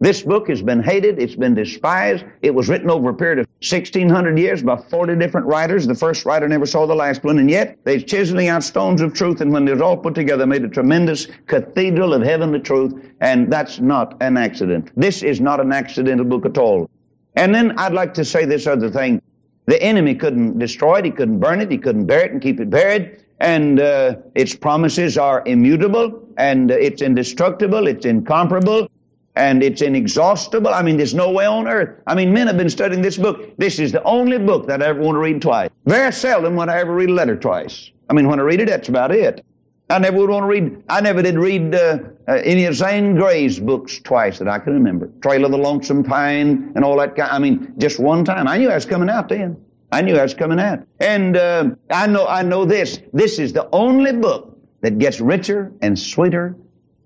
This 0.00 0.22
book 0.22 0.48
has 0.48 0.60
been 0.60 0.82
hated. 0.82 1.20
It's 1.20 1.36
been 1.36 1.54
despised. 1.54 2.24
It 2.42 2.52
was 2.52 2.68
written 2.68 2.90
over 2.90 3.10
a 3.10 3.14
period 3.14 3.38
of 3.38 3.46
1600 3.60 4.36
years 4.38 4.62
by 4.62 4.76
40 4.76 5.16
different 5.16 5.46
writers. 5.46 5.86
The 5.86 5.94
first 5.94 6.26
writer 6.26 6.48
never 6.48 6.66
saw 6.66 6.84
the 6.84 6.94
last 6.94 7.22
one. 7.22 7.38
And 7.38 7.48
yet 7.48 7.78
they're 7.84 8.00
chiseling 8.00 8.48
out 8.48 8.64
stones 8.64 9.00
of 9.00 9.14
truth. 9.14 9.40
And 9.40 9.52
when 9.52 9.64
they're 9.64 9.82
all 9.82 9.96
put 9.96 10.14
together, 10.14 10.46
made 10.46 10.64
a 10.64 10.68
tremendous 10.68 11.28
cathedral 11.46 12.12
of 12.12 12.22
heavenly 12.22 12.58
truth. 12.58 12.92
And 13.20 13.52
that's 13.52 13.78
not 13.78 14.16
an 14.20 14.36
accident. 14.36 14.90
This 14.96 15.22
is 15.22 15.40
not 15.40 15.60
an 15.60 15.72
accidental 15.72 16.26
book 16.26 16.44
at 16.44 16.58
all. 16.58 16.90
And 17.36 17.54
then 17.54 17.78
I'd 17.78 17.94
like 17.94 18.14
to 18.14 18.24
say 18.24 18.44
this 18.44 18.66
other 18.66 18.90
thing. 18.90 19.22
The 19.66 19.80
enemy 19.80 20.16
couldn't 20.16 20.58
destroy 20.58 20.98
it. 20.98 21.04
He 21.04 21.12
couldn't 21.12 21.38
burn 21.38 21.60
it. 21.60 21.70
He 21.70 21.78
couldn't 21.78 22.06
bear 22.06 22.26
it 22.26 22.32
and 22.32 22.42
keep 22.42 22.58
it 22.58 22.68
buried. 22.68 23.24
And 23.38 23.80
uh, 23.80 24.16
its 24.34 24.54
promises 24.54 25.16
are 25.16 25.42
immutable 25.46 26.28
and 26.36 26.70
uh, 26.70 26.74
it's 26.74 27.00
indestructible. 27.00 27.86
It's 27.86 28.06
incomparable 28.06 28.88
and 29.36 29.62
it's 29.62 29.82
inexhaustible. 29.82 30.68
I 30.72 30.82
mean, 30.82 30.96
there's 30.96 31.14
no 31.14 31.30
way 31.30 31.46
on 31.46 31.66
earth. 31.66 32.00
I 32.06 32.14
mean, 32.14 32.32
men 32.32 32.46
have 32.46 32.56
been 32.56 32.70
studying 32.70 33.02
this 33.02 33.16
book. 33.16 33.56
This 33.56 33.78
is 33.78 33.92
the 33.92 34.02
only 34.04 34.38
book 34.38 34.66
that 34.66 34.82
I 34.82 34.86
ever 34.86 35.00
want 35.00 35.16
to 35.16 35.20
read 35.20 35.42
twice. 35.42 35.70
Very 35.86 36.12
seldom 36.12 36.56
would 36.56 36.68
I 36.68 36.78
ever 36.78 36.94
read 36.94 37.10
a 37.10 37.12
letter 37.12 37.36
twice. 37.36 37.90
I 38.08 38.12
mean, 38.12 38.28
when 38.28 38.38
I 38.38 38.42
read 38.42 38.60
it, 38.60 38.68
that's 38.68 38.88
about 38.88 39.10
it. 39.10 39.44
I 39.90 39.98
never 39.98 40.16
would 40.18 40.30
want 40.30 40.44
to 40.44 40.46
read, 40.46 40.82
I 40.88 41.00
never 41.00 41.20
did 41.20 41.36
read 41.36 41.74
uh, 41.74 41.98
uh, 42.26 42.32
any 42.44 42.64
of 42.64 42.74
Zane 42.74 43.16
Grey's 43.16 43.60
books 43.60 43.98
twice 43.98 44.38
that 44.38 44.48
I 44.48 44.58
can 44.58 44.72
remember. 44.72 45.10
Trail 45.20 45.44
of 45.44 45.50
the 45.50 45.58
Lonesome 45.58 46.02
Pine 46.02 46.72
and 46.74 46.84
all 46.84 46.96
that 46.98 47.16
kind. 47.16 47.30
I 47.30 47.38
mean, 47.38 47.74
just 47.76 47.98
one 47.98 48.24
time. 48.24 48.48
I 48.48 48.56
knew 48.56 48.70
I 48.70 48.76
was 48.76 48.86
coming 48.86 49.10
out 49.10 49.28
then. 49.28 49.62
I 49.92 50.00
knew 50.00 50.16
I 50.16 50.22
was 50.22 50.32
coming 50.32 50.58
out. 50.58 50.80
And 51.00 51.36
uh, 51.36 51.70
I 51.90 52.06
know, 52.06 52.26
I 52.26 52.42
know 52.42 52.64
this. 52.64 53.00
This 53.12 53.38
is 53.38 53.52
the 53.52 53.68
only 53.72 54.12
book 54.12 54.58
that 54.80 54.98
gets 54.98 55.20
richer 55.20 55.72
and 55.82 55.98
sweeter 55.98 56.56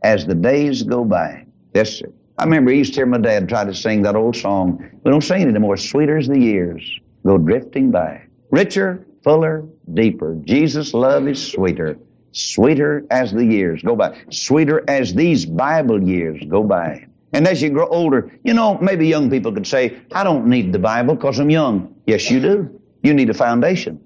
as 0.02 0.24
the 0.24 0.34
days 0.34 0.84
go 0.84 1.04
by. 1.04 1.44
Yes, 1.74 1.94
sir. 1.94 2.12
I 2.38 2.44
remember 2.44 2.72
used 2.72 2.94
to 2.94 3.00
hear 3.00 3.06
my 3.06 3.18
dad 3.18 3.48
try 3.48 3.64
to 3.64 3.74
sing 3.74 4.02
that 4.02 4.14
old 4.14 4.36
song. 4.36 4.78
We 5.02 5.10
don't 5.10 5.22
sing 5.22 5.42
it 5.42 5.48
anymore. 5.48 5.76
Sweeter 5.76 6.16
as 6.18 6.28
the 6.28 6.38
years 6.38 7.00
go 7.26 7.36
drifting 7.36 7.90
by. 7.90 8.22
Richer, 8.52 9.04
fuller, 9.24 9.64
deeper. 9.92 10.36
Jesus' 10.44 10.94
love 10.94 11.26
is 11.26 11.44
sweeter. 11.44 11.98
Sweeter 12.30 13.04
as 13.10 13.32
the 13.32 13.44
years 13.44 13.82
go 13.82 13.96
by. 13.96 14.16
Sweeter 14.30 14.84
as 14.86 15.14
these 15.14 15.46
Bible 15.46 16.00
years 16.00 16.40
go 16.48 16.62
by. 16.62 17.06
And 17.32 17.44
as 17.48 17.60
you 17.60 17.70
grow 17.70 17.88
older, 17.88 18.30
you 18.44 18.54
know, 18.54 18.78
maybe 18.78 19.08
young 19.08 19.28
people 19.28 19.50
could 19.50 19.66
say, 19.66 19.98
I 20.12 20.22
don't 20.22 20.46
need 20.46 20.72
the 20.72 20.78
Bible 20.78 21.16
because 21.16 21.40
I'm 21.40 21.50
young. 21.50 21.92
Yes, 22.06 22.30
you 22.30 22.38
do. 22.38 22.80
You 23.02 23.14
need 23.14 23.30
a 23.30 23.34
foundation. 23.34 24.00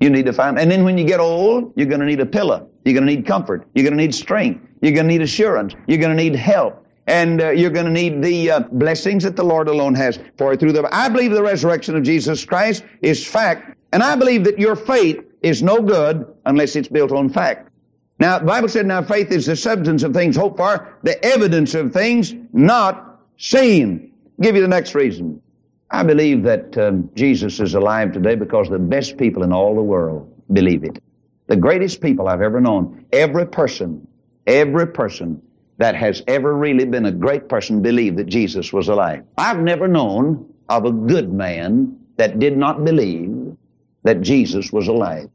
You 0.00 0.08
need 0.08 0.24
to 0.24 0.32
find, 0.32 0.58
and 0.58 0.70
then 0.70 0.84
when 0.84 0.96
you 0.96 1.04
get 1.04 1.20
old, 1.20 1.72
you're 1.76 1.86
going 1.86 2.00
to 2.00 2.06
need 2.06 2.20
a 2.20 2.26
pillow. 2.26 2.68
You're 2.84 2.94
going 2.94 3.06
to 3.06 3.14
need 3.14 3.26
comfort. 3.26 3.68
You're 3.74 3.84
going 3.84 3.96
to 3.96 4.02
need 4.02 4.14
strength. 4.14 4.66
You're 4.80 4.92
going 4.92 5.06
to 5.06 5.12
need 5.12 5.22
assurance. 5.22 5.74
You're 5.86 5.98
going 5.98 6.16
to 6.16 6.22
need 6.22 6.34
help. 6.34 6.83
And 7.06 7.40
uh, 7.40 7.50
you're 7.50 7.70
going 7.70 7.86
to 7.86 7.92
need 7.92 8.22
the 8.22 8.50
uh, 8.50 8.60
blessings 8.60 9.24
that 9.24 9.36
the 9.36 9.44
Lord 9.44 9.68
alone 9.68 9.94
has 9.94 10.18
for 10.38 10.52
you 10.52 10.58
through 10.58 10.72
the. 10.72 10.88
I 10.94 11.08
believe 11.08 11.32
the 11.32 11.42
resurrection 11.42 11.96
of 11.96 12.02
Jesus 12.02 12.44
Christ 12.44 12.84
is 13.02 13.26
fact, 13.26 13.76
and 13.92 14.02
I 14.02 14.16
believe 14.16 14.44
that 14.44 14.58
your 14.58 14.74
faith 14.74 15.22
is 15.42 15.62
no 15.62 15.82
good 15.82 16.26
unless 16.46 16.76
it's 16.76 16.88
built 16.88 17.12
on 17.12 17.28
fact. 17.28 17.70
Now, 18.18 18.38
the 18.38 18.46
Bible 18.46 18.68
said, 18.68 18.86
now 18.86 19.02
faith 19.02 19.30
is 19.32 19.46
the 19.46 19.56
substance 19.56 20.02
of 20.02 20.14
things 20.14 20.36
hoped 20.36 20.56
for, 20.56 20.96
the 21.02 21.22
evidence 21.24 21.74
of 21.74 21.92
things 21.92 22.34
not 22.52 23.20
seen. 23.36 24.12
I'll 24.38 24.42
give 24.42 24.56
you 24.56 24.62
the 24.62 24.68
next 24.68 24.94
reason. 24.94 25.42
I 25.90 26.02
believe 26.04 26.42
that 26.44 26.76
um, 26.78 27.10
Jesus 27.14 27.60
is 27.60 27.74
alive 27.74 28.12
today 28.12 28.34
because 28.34 28.68
the 28.68 28.78
best 28.78 29.18
people 29.18 29.42
in 29.42 29.52
all 29.52 29.74
the 29.74 29.82
world 29.82 30.32
believe 30.52 30.84
it. 30.84 31.02
The 31.46 31.56
greatest 31.56 32.00
people 32.00 32.28
I've 32.28 32.40
ever 32.40 32.60
known, 32.60 33.04
every 33.12 33.46
person, 33.46 34.06
every 34.46 34.86
person 34.86 35.42
that 35.84 35.94
has 35.94 36.22
ever 36.28 36.54
really 36.56 36.86
been 36.86 37.04
a 37.04 37.12
great 37.12 37.46
person 37.46 37.82
believed 37.82 38.16
that 38.16 38.24
Jesus 38.24 38.72
was 38.72 38.88
alive. 38.88 39.22
I've 39.36 39.58
never 39.58 39.86
known 39.86 40.50
of 40.70 40.86
a 40.86 40.90
good 40.90 41.30
man 41.30 41.98
that 42.16 42.38
did 42.38 42.56
not 42.56 42.86
believe 42.86 43.54
that 44.02 44.22
Jesus 44.22 44.72
was 44.72 44.88
alive. 44.88 45.28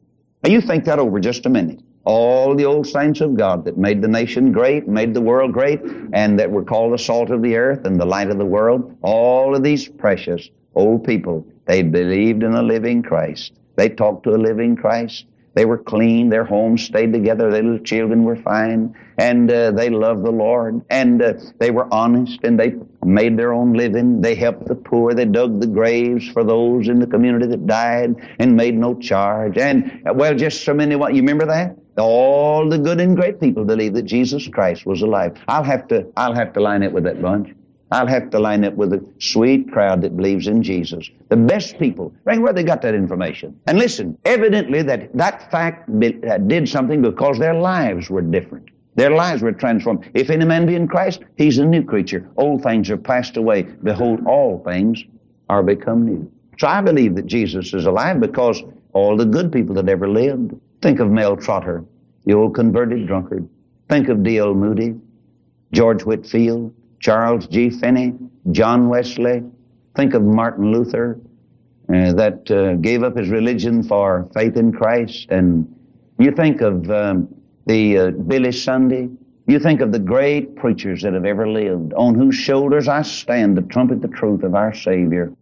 Now 0.44 0.50
you 0.50 0.60
think 0.60 0.86
that 0.86 0.98
over 0.98 1.20
just 1.20 1.46
a 1.46 1.50
minute 1.50 1.84
all 2.03 2.56
the 2.56 2.65
old 2.65 2.88
saints 2.88 3.22
of 3.22 3.38
God 3.38 3.63
that 3.65 3.77
made 3.77 4.01
the 4.01 4.08
nation 4.08 4.51
great, 4.51 4.88
made 4.88 5.13
the 5.13 5.22
world 5.22 5.53
great, 5.53 5.82
and 6.13 6.39
that 6.39 6.50
were 6.50 6.63
called 6.63 6.94
the 6.94 6.98
salt 6.98 7.29
of 7.29 7.44
the 7.44 7.56
earth 7.56 7.86
and 7.86 8.00
the 8.00 8.06
light 8.06 8.32
of 8.32 8.39
the 8.39 8.51
world, 8.58 8.98
all 9.03 9.56
of 9.56 9.62
these 9.62 9.88
precious 9.88 10.50
old 10.74 11.03
people, 11.03 11.46
they 11.68 11.84
believed 11.84 12.41
in 12.41 12.56
a 12.56 12.63
living 12.63 13.03
Christ. 13.03 13.53
They 13.75 13.89
talked 13.89 14.24
to 14.24 14.32
a 14.32 14.41
living 14.50 14.75
Christ. 14.75 15.25
They 15.53 15.65
were 15.65 15.77
clean. 15.77 16.29
Their 16.29 16.46
homes 16.46 16.84
stayed 16.84 17.12
together. 17.13 17.51
Their 17.51 17.63
little 17.63 17.84
children 17.84 18.24
were 18.24 18.36
fine. 18.36 18.96
And 19.18 19.51
uh, 19.51 19.72
they 19.72 19.89
loved 19.89 20.24
the 20.24 20.32
Lord. 20.32 20.82
And 20.89 21.22
uh, 21.22 21.34
they 21.58 21.72
were 21.72 21.91
honest 21.94 22.39
and 22.44 22.60
they 22.60 22.75
made 23.03 23.38
their 23.38 23.53
own 23.53 23.74
living. 23.74 24.22
They 24.22 24.36
helped 24.36 24.68
the 24.68 24.75
poor. 24.75 25.13
They 25.13 25.25
dug 25.25 25.60
the 25.60 25.68
graves 25.68 26.27
for 26.29 26.44
those 26.44 26.88
in 26.88 27.00
the 27.00 27.08
community 27.08 27.48
that 27.48 27.68
died 27.68 28.15
and 28.39 28.56
made 28.56 28.77
no 28.77 28.96
charge. 28.96 29.58
And, 29.58 30.01
uh, 30.08 30.13
well, 30.13 30.36
just 30.36 30.63
so 30.63 30.74
many, 30.74 30.96
you 30.96 31.22
remember 31.22 31.46
that? 31.48 31.77
All 31.98 32.70
the 32.70 32.77
good 32.77 33.01
and 33.01 33.15
great 33.15 33.41
people 33.41 33.65
believe 33.65 33.94
that 33.96 34.03
Jesus 34.03 34.48
Christ 34.48 34.86
was 34.86 35.01
alive. 35.01 35.38
I'll 35.48 35.63
have 35.63 35.88
to, 35.89 36.08
I'll 36.15 36.36
have 36.36 36.53
to 36.53 36.62
line 36.62 36.84
it 36.84 36.94
with 36.94 37.03
that 37.03 37.22
bunch. 37.22 37.53
I'll 37.91 38.08
have 38.08 38.29
to 38.31 38.39
line 38.39 38.63
up 38.65 38.75
with 38.75 38.93
a 38.93 39.03
sweet 39.17 39.72
crowd 39.72 40.01
that 40.03 40.15
believes 40.15 40.48
in 40.48 40.62
Jesus. 40.62 41.10
The 41.29 41.38
best 41.38 41.79
people. 41.79 42.13
Right 42.24 42.39
where 42.39 42.53
they 42.53 42.63
got 42.63 42.81
that 42.84 42.93
information. 42.93 43.60
And 43.65 43.79
listen, 43.79 44.17
evidently 44.25 44.84
that, 44.84 45.15
that 45.17 45.50
fact 45.50 45.89
uh, 45.89 46.38
did 46.38 46.69
something 46.69 47.01
because 47.01 47.39
their 47.39 47.55
lives 47.55 48.10
were 48.10 48.22
different. 48.22 48.69
Their 48.96 49.12
lives 49.12 49.41
were 49.41 49.53
transformed. 49.53 50.10
If 50.13 50.29
any 50.29 50.46
man 50.46 50.65
be 50.65 50.75
in 50.75 50.88
Christ, 50.88 51.22
he's 51.38 51.58
a 51.58 51.65
new 51.65 51.84
creature. 51.84 52.29
Old 52.38 52.63
things 52.63 52.89
are 52.89 52.98
passed 52.98 53.38
away. 53.38 53.63
Behold, 53.63 54.25
all 54.25 54.62
things 54.63 55.03
are 55.50 55.63
become 55.63 56.05
new. 56.05 56.31
So 56.60 56.67
I 56.67 56.81
believe 56.81 57.15
that 57.15 57.25
Jesus 57.25 57.74
is 57.74 57.86
alive 57.86 58.19
because 58.19 58.62
all 58.93 59.15
the 59.15 59.25
good 59.25 59.51
people 59.51 59.74
that 59.75 59.88
ever 59.88 60.10
lived, 60.10 60.53
Think 60.81 61.00
of 61.00 61.10
Mel 61.10 61.38
Trotter, 61.38 61.84
the 62.25 62.34
old 62.34 62.55
converted 62.55 63.08
drunkard. 63.08 63.48
Think 63.88 64.10
of 64.10 64.24
D.L. 64.24 64.53
Moody, 64.53 64.96
George 65.72 66.03
Whitefield, 66.03 66.74
Charles 67.00 67.48
G. 67.48 67.70
Finney, 67.70 68.13
John 68.51 68.89
Wesley. 68.89 69.44
Think 69.96 70.13
of 70.13 70.24
Martin 70.24 70.72
Luther, 70.72 71.20
uh, 71.94 72.13
that 72.13 72.50
uh, 72.51 72.75
gave 72.75 73.03
up 73.03 73.18
his 73.18 73.29
religion 73.29 73.84
for 73.84 74.29
faith 74.34 74.56
in 74.56 74.72
Christ. 74.72 75.27
And 75.29 75.74
you 76.18 76.32
think 76.32 76.62
of 76.62 76.89
um, 76.91 77.27
the 77.65 77.98
uh, 77.98 78.12
Billy 78.12 78.51
Sunday. 78.51 79.10
You 79.48 79.60
think 79.60 79.82
of 79.82 79.91
the 79.91 80.00
great 80.00 80.56
preachers 80.56 81.01
that 81.01 81.13
have 81.13 81.25
ever 81.25 81.50
lived, 81.50 81.94
on 81.94 82.13
whose 82.13 82.36
shoulders 82.36 82.88
I 82.88 83.01
stand 83.01 83.56
to 83.56 83.63
trumpet 83.63 84.01
the 84.01 84.08
truth 84.08 84.44
of 84.44 84.53
our 84.53 84.74
Savior 84.74 85.34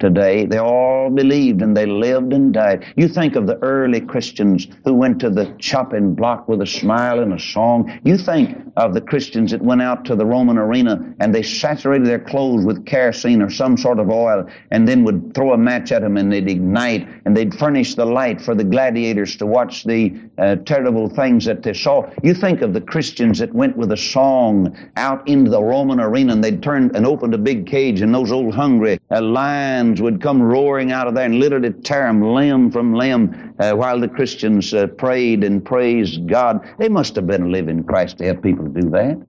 today. 0.00 0.44
They 0.44 0.58
all 0.58 1.08
believed 1.08 1.62
and 1.62 1.76
they 1.76 1.86
lived 1.86 2.32
and 2.32 2.52
died. 2.52 2.84
You 2.96 3.08
think 3.08 3.36
of 3.36 3.46
the 3.46 3.56
early 3.62 4.00
Christians 4.00 4.66
who 4.84 4.94
went 4.94 5.20
to 5.20 5.30
the 5.30 5.54
chopping 5.58 6.14
block 6.14 6.48
with 6.48 6.60
a 6.62 6.66
smile 6.66 7.20
and 7.20 7.32
a 7.32 7.38
song. 7.38 8.00
You 8.04 8.18
think 8.18 8.58
of 8.76 8.92
the 8.92 9.00
Christians 9.00 9.52
that 9.52 9.62
went 9.62 9.82
out 9.82 10.04
to 10.06 10.16
the 10.16 10.26
Roman 10.26 10.58
arena 10.58 11.14
and 11.20 11.32
they 11.32 11.42
saturated 11.42 12.06
their 12.06 12.18
clothes 12.18 12.64
with 12.64 12.84
kerosene 12.84 13.40
or 13.40 13.50
some 13.50 13.76
sort 13.76 14.00
of 14.00 14.10
oil 14.10 14.48
and 14.72 14.86
then 14.88 15.04
would 15.04 15.32
throw 15.34 15.52
a 15.52 15.58
match 15.58 15.92
at 15.92 16.02
them 16.02 16.16
and 16.16 16.32
they'd 16.32 16.50
ignite 16.50 17.08
and 17.24 17.36
they'd 17.36 17.54
furnish 17.54 17.94
the 17.94 18.04
light 18.04 18.40
for 18.40 18.54
the 18.54 18.64
gladiators 18.64 19.36
to 19.36 19.46
watch 19.46 19.84
the 19.84 20.12
uh, 20.38 20.56
terrible 20.66 21.08
things 21.08 21.44
that 21.44 21.62
they 21.62 21.72
saw. 21.72 22.10
You 22.22 22.34
think 22.34 22.62
of 22.62 22.74
the 22.74 22.80
Christians 22.80 23.38
that 23.38 23.54
went 23.54 23.76
with 23.76 23.92
a 23.92 23.96
song 23.96 24.76
out 24.96 25.26
into 25.28 25.50
the 25.50 25.62
Roman 25.62 26.00
arena 26.00 26.32
and 26.32 26.42
they'd 26.42 26.62
turned 26.62 26.96
and 26.96 27.06
opened 27.06 27.34
a 27.34 27.38
big 27.38 27.66
cage 27.66 28.00
and 28.00 28.12
those 28.12 28.32
old 28.32 28.54
hungry 28.54 28.98
uh, 29.10 29.20
lions 29.22 29.83
would 30.00 30.20
come 30.20 30.42
roaring 30.42 30.92
out 30.92 31.06
of 31.06 31.14
there 31.14 31.24
and 31.24 31.38
literally 31.38 31.72
tear 31.72 32.06
them 32.06 32.22
limb 32.22 32.70
from 32.70 32.94
limb 32.94 33.54
uh, 33.58 33.72
while 33.72 34.00
the 34.00 34.08
Christians 34.08 34.72
uh, 34.72 34.86
prayed 34.86 35.44
and 35.44 35.64
praised 35.64 36.26
God. 36.28 36.68
They 36.78 36.88
must 36.88 37.16
have 37.16 37.26
been 37.26 37.52
living 37.52 37.84
Christ 37.84 38.18
to 38.18 38.24
help 38.24 38.42
people 38.42 38.66
do 38.66 38.90
that. 38.90 39.20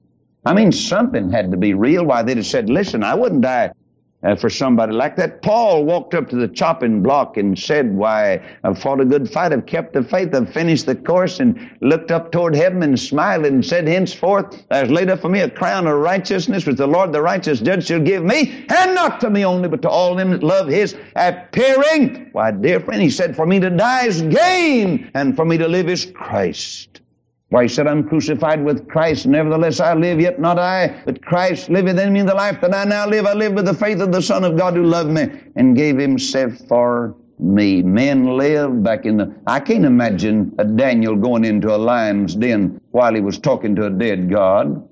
I 0.45 0.53
mean, 0.53 0.71
something 0.71 1.31
had 1.31 1.51
to 1.51 1.57
be 1.57 1.73
real. 1.73 2.05
Why 2.05 2.21
they'd 2.21 2.37
have 2.37 2.45
said, 2.45 2.69
listen, 2.69 3.03
I 3.03 3.15
wouldn't 3.15 3.41
die 3.41 3.71
uh, 4.25 4.35
for 4.35 4.49
somebody 4.49 4.91
like 4.91 5.15
that. 5.15 5.41
Paul 5.41 5.85
walked 5.85 6.13
up 6.15 6.27
to 6.29 6.35
the 6.35 6.47
chopping 6.47 7.01
block 7.03 7.37
and 7.37 7.57
said, 7.57 7.93
Why, 7.95 8.41
I've 8.63 8.79
fought 8.79 8.99
a 8.99 9.05
good 9.05 9.29
fight, 9.29 9.53
I've 9.53 9.65
kept 9.65 9.93
the 9.93 10.03
faith, 10.03 10.33
I've 10.33 10.51
finished 10.51 10.87
the 10.87 10.95
course, 10.95 11.39
and 11.39 11.71
looked 11.81 12.11
up 12.11 12.31
toward 12.31 12.55
heaven 12.55 12.81
and 12.83 12.99
smiled 12.99 13.45
and 13.45 13.63
said, 13.63 13.87
Henceforth, 13.87 14.65
there's 14.69 14.89
laid 14.89 15.09
up 15.09 15.19
for 15.19 15.29
me 15.29 15.41
a 15.41 15.49
crown 15.49 15.87
of 15.87 15.97
righteousness, 15.99 16.65
which 16.65 16.77
the 16.77 16.87
Lord, 16.87 17.13
the 17.13 17.21
righteous 17.21 17.61
judge, 17.61 17.85
shall 17.85 17.99
give 17.99 18.23
me, 18.23 18.65
and 18.69 18.95
not 18.95 19.19
to 19.21 19.29
me 19.29 19.45
only, 19.45 19.69
but 19.69 19.81
to 19.83 19.89
all 19.89 20.15
them 20.15 20.31
that 20.31 20.43
love 20.43 20.67
his 20.67 20.95
appearing. 21.15 22.29
Why, 22.31 22.51
dear 22.51 22.79
friend, 22.79 23.01
he 23.01 23.09
said, 23.09 23.35
For 23.35 23.45
me 23.45 23.59
to 23.59 23.69
die 23.69 24.07
is 24.07 24.23
gain, 24.23 25.11
and 25.13 25.35
for 25.35 25.45
me 25.45 25.57
to 25.57 25.67
live 25.67 25.87
is 25.87 26.11
Christ. 26.15 26.94
For 27.55 27.61
he 27.61 27.69
said, 27.69 27.87
I'm 27.87 28.05
crucified 28.05 28.65
with 28.65 28.85
Christ. 28.89 29.25
Nevertheless, 29.27 29.79
I 29.79 29.93
live, 29.93 30.19
yet 30.19 30.41
not 30.41 30.59
I, 30.59 31.01
but 31.05 31.23
Christ 31.23 31.69
liveth 31.69 31.97
in 31.97 32.11
me. 32.11 32.21
The 32.21 32.35
life 32.35 32.59
that 32.59 32.75
I 32.75 32.83
now 32.83 33.07
live, 33.07 33.25
I 33.25 33.31
live 33.31 33.53
with 33.53 33.63
the 33.63 33.73
faith 33.73 34.01
of 34.01 34.11
the 34.11 34.21
Son 34.21 34.43
of 34.43 34.57
God 34.57 34.73
who 34.73 34.83
loved 34.83 35.09
me 35.09 35.29
and 35.55 35.73
gave 35.73 35.97
himself 35.97 36.51
for 36.67 37.15
me. 37.39 37.81
Men 37.81 38.35
live 38.35 38.83
back 38.83 39.05
in 39.05 39.15
the. 39.15 39.33
I 39.47 39.61
can't 39.61 39.85
imagine 39.85 40.53
a 40.57 40.65
Daniel 40.65 41.15
going 41.15 41.45
into 41.45 41.73
a 41.73 41.77
lion's 41.77 42.35
den 42.35 42.81
while 42.91 43.15
he 43.15 43.21
was 43.21 43.39
talking 43.39 43.73
to 43.77 43.85
a 43.85 43.89
dead 43.89 44.29
God. 44.29 44.85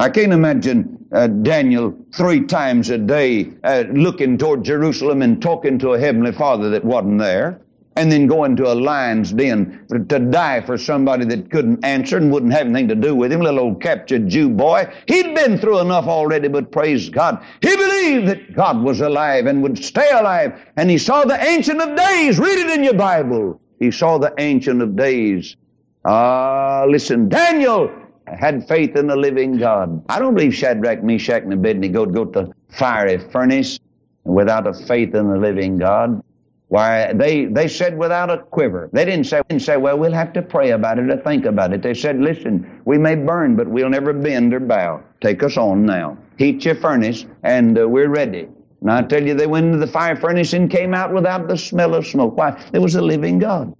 I 0.00 0.10
can't 0.10 0.32
imagine 0.32 1.06
uh, 1.12 1.28
Daniel 1.28 1.96
three 2.12 2.44
times 2.44 2.90
a 2.90 2.98
day 2.98 3.52
uh, 3.62 3.84
looking 3.92 4.36
toward 4.36 4.64
Jerusalem 4.64 5.22
and 5.22 5.40
talking 5.40 5.78
to 5.78 5.90
a 5.90 6.00
heavenly 6.00 6.32
Father 6.32 6.70
that 6.70 6.84
wasn't 6.84 7.20
there 7.20 7.60
and 7.96 8.12
then 8.12 8.26
going 8.26 8.56
to 8.56 8.70
a 8.70 8.74
lion's 8.74 9.32
den 9.32 9.86
to 9.88 10.18
die 10.18 10.60
for 10.60 10.76
somebody 10.78 11.24
that 11.24 11.50
couldn't 11.50 11.84
answer 11.84 12.18
and 12.18 12.30
wouldn't 12.30 12.52
have 12.52 12.66
anything 12.66 12.88
to 12.88 12.94
do 12.94 13.14
with 13.14 13.32
him, 13.32 13.40
little 13.40 13.60
old 13.60 13.82
captured 13.82 14.28
Jew 14.28 14.50
boy. 14.50 14.92
He'd 15.06 15.34
been 15.34 15.58
through 15.58 15.80
enough 15.80 16.06
already, 16.06 16.48
but 16.48 16.70
praise 16.70 17.08
God. 17.08 17.42
He 17.62 17.74
believed 17.74 18.28
that 18.28 18.54
God 18.54 18.82
was 18.82 19.00
alive 19.00 19.46
and 19.46 19.62
would 19.62 19.82
stay 19.82 20.10
alive, 20.12 20.60
and 20.76 20.90
he 20.90 20.98
saw 20.98 21.24
the 21.24 21.42
Ancient 21.42 21.80
of 21.80 21.96
Days. 21.96 22.38
Read 22.38 22.58
it 22.58 22.70
in 22.70 22.84
your 22.84 22.94
Bible. 22.94 23.60
He 23.80 23.90
saw 23.90 24.18
the 24.18 24.32
Ancient 24.38 24.82
of 24.82 24.94
Days. 24.94 25.56
Ah, 26.04 26.84
listen, 26.88 27.28
Daniel 27.28 27.90
had 28.26 28.66
faith 28.68 28.96
in 28.96 29.06
the 29.06 29.16
living 29.16 29.56
God. 29.56 30.04
I 30.08 30.18
don't 30.18 30.34
believe 30.34 30.54
Shadrach, 30.54 31.02
Meshach, 31.02 31.42
and 31.42 31.52
Abednego 31.52 32.00
would 32.00 32.14
go 32.14 32.24
to 32.24 32.46
the 32.46 32.52
fiery 32.68 33.18
furnace 33.30 33.78
without 34.24 34.66
a 34.66 34.74
faith 34.74 35.14
in 35.14 35.30
the 35.30 35.38
living 35.38 35.78
God. 35.78 36.22
Why, 36.68 37.12
they, 37.12 37.44
they 37.44 37.68
said 37.68 37.96
without 37.96 38.28
a 38.28 38.38
quiver. 38.38 38.90
They 38.92 39.04
didn't 39.04 39.26
say, 39.26 39.40
didn't 39.48 39.62
say, 39.62 39.76
well, 39.76 39.96
we'll 39.96 40.12
have 40.12 40.32
to 40.32 40.42
pray 40.42 40.70
about 40.70 40.98
it 40.98 41.08
or 41.08 41.16
think 41.18 41.44
about 41.44 41.72
it. 41.72 41.82
They 41.82 41.94
said, 41.94 42.18
listen, 42.18 42.82
we 42.84 42.98
may 42.98 43.14
burn, 43.14 43.54
but 43.54 43.68
we'll 43.68 43.88
never 43.88 44.12
bend 44.12 44.52
or 44.52 44.60
bow. 44.60 45.00
Take 45.20 45.44
us 45.44 45.56
on 45.56 45.86
now. 45.86 46.18
Heat 46.38 46.64
your 46.64 46.74
furnace, 46.74 47.24
and 47.44 47.78
uh, 47.78 47.88
we're 47.88 48.08
ready. 48.08 48.48
And 48.80 48.90
I 48.90 49.02
tell 49.02 49.24
you, 49.24 49.34
they 49.34 49.46
went 49.46 49.66
into 49.66 49.78
the 49.78 49.86
fire 49.86 50.16
furnace 50.16 50.52
and 50.52 50.70
came 50.70 50.92
out 50.92 51.12
without 51.12 51.48
the 51.48 51.56
smell 51.56 51.94
of 51.94 52.06
smoke. 52.06 52.36
Why? 52.36 52.62
There 52.72 52.80
was 52.80 52.96
a 52.96 53.02
living 53.02 53.38
God. 53.38 53.74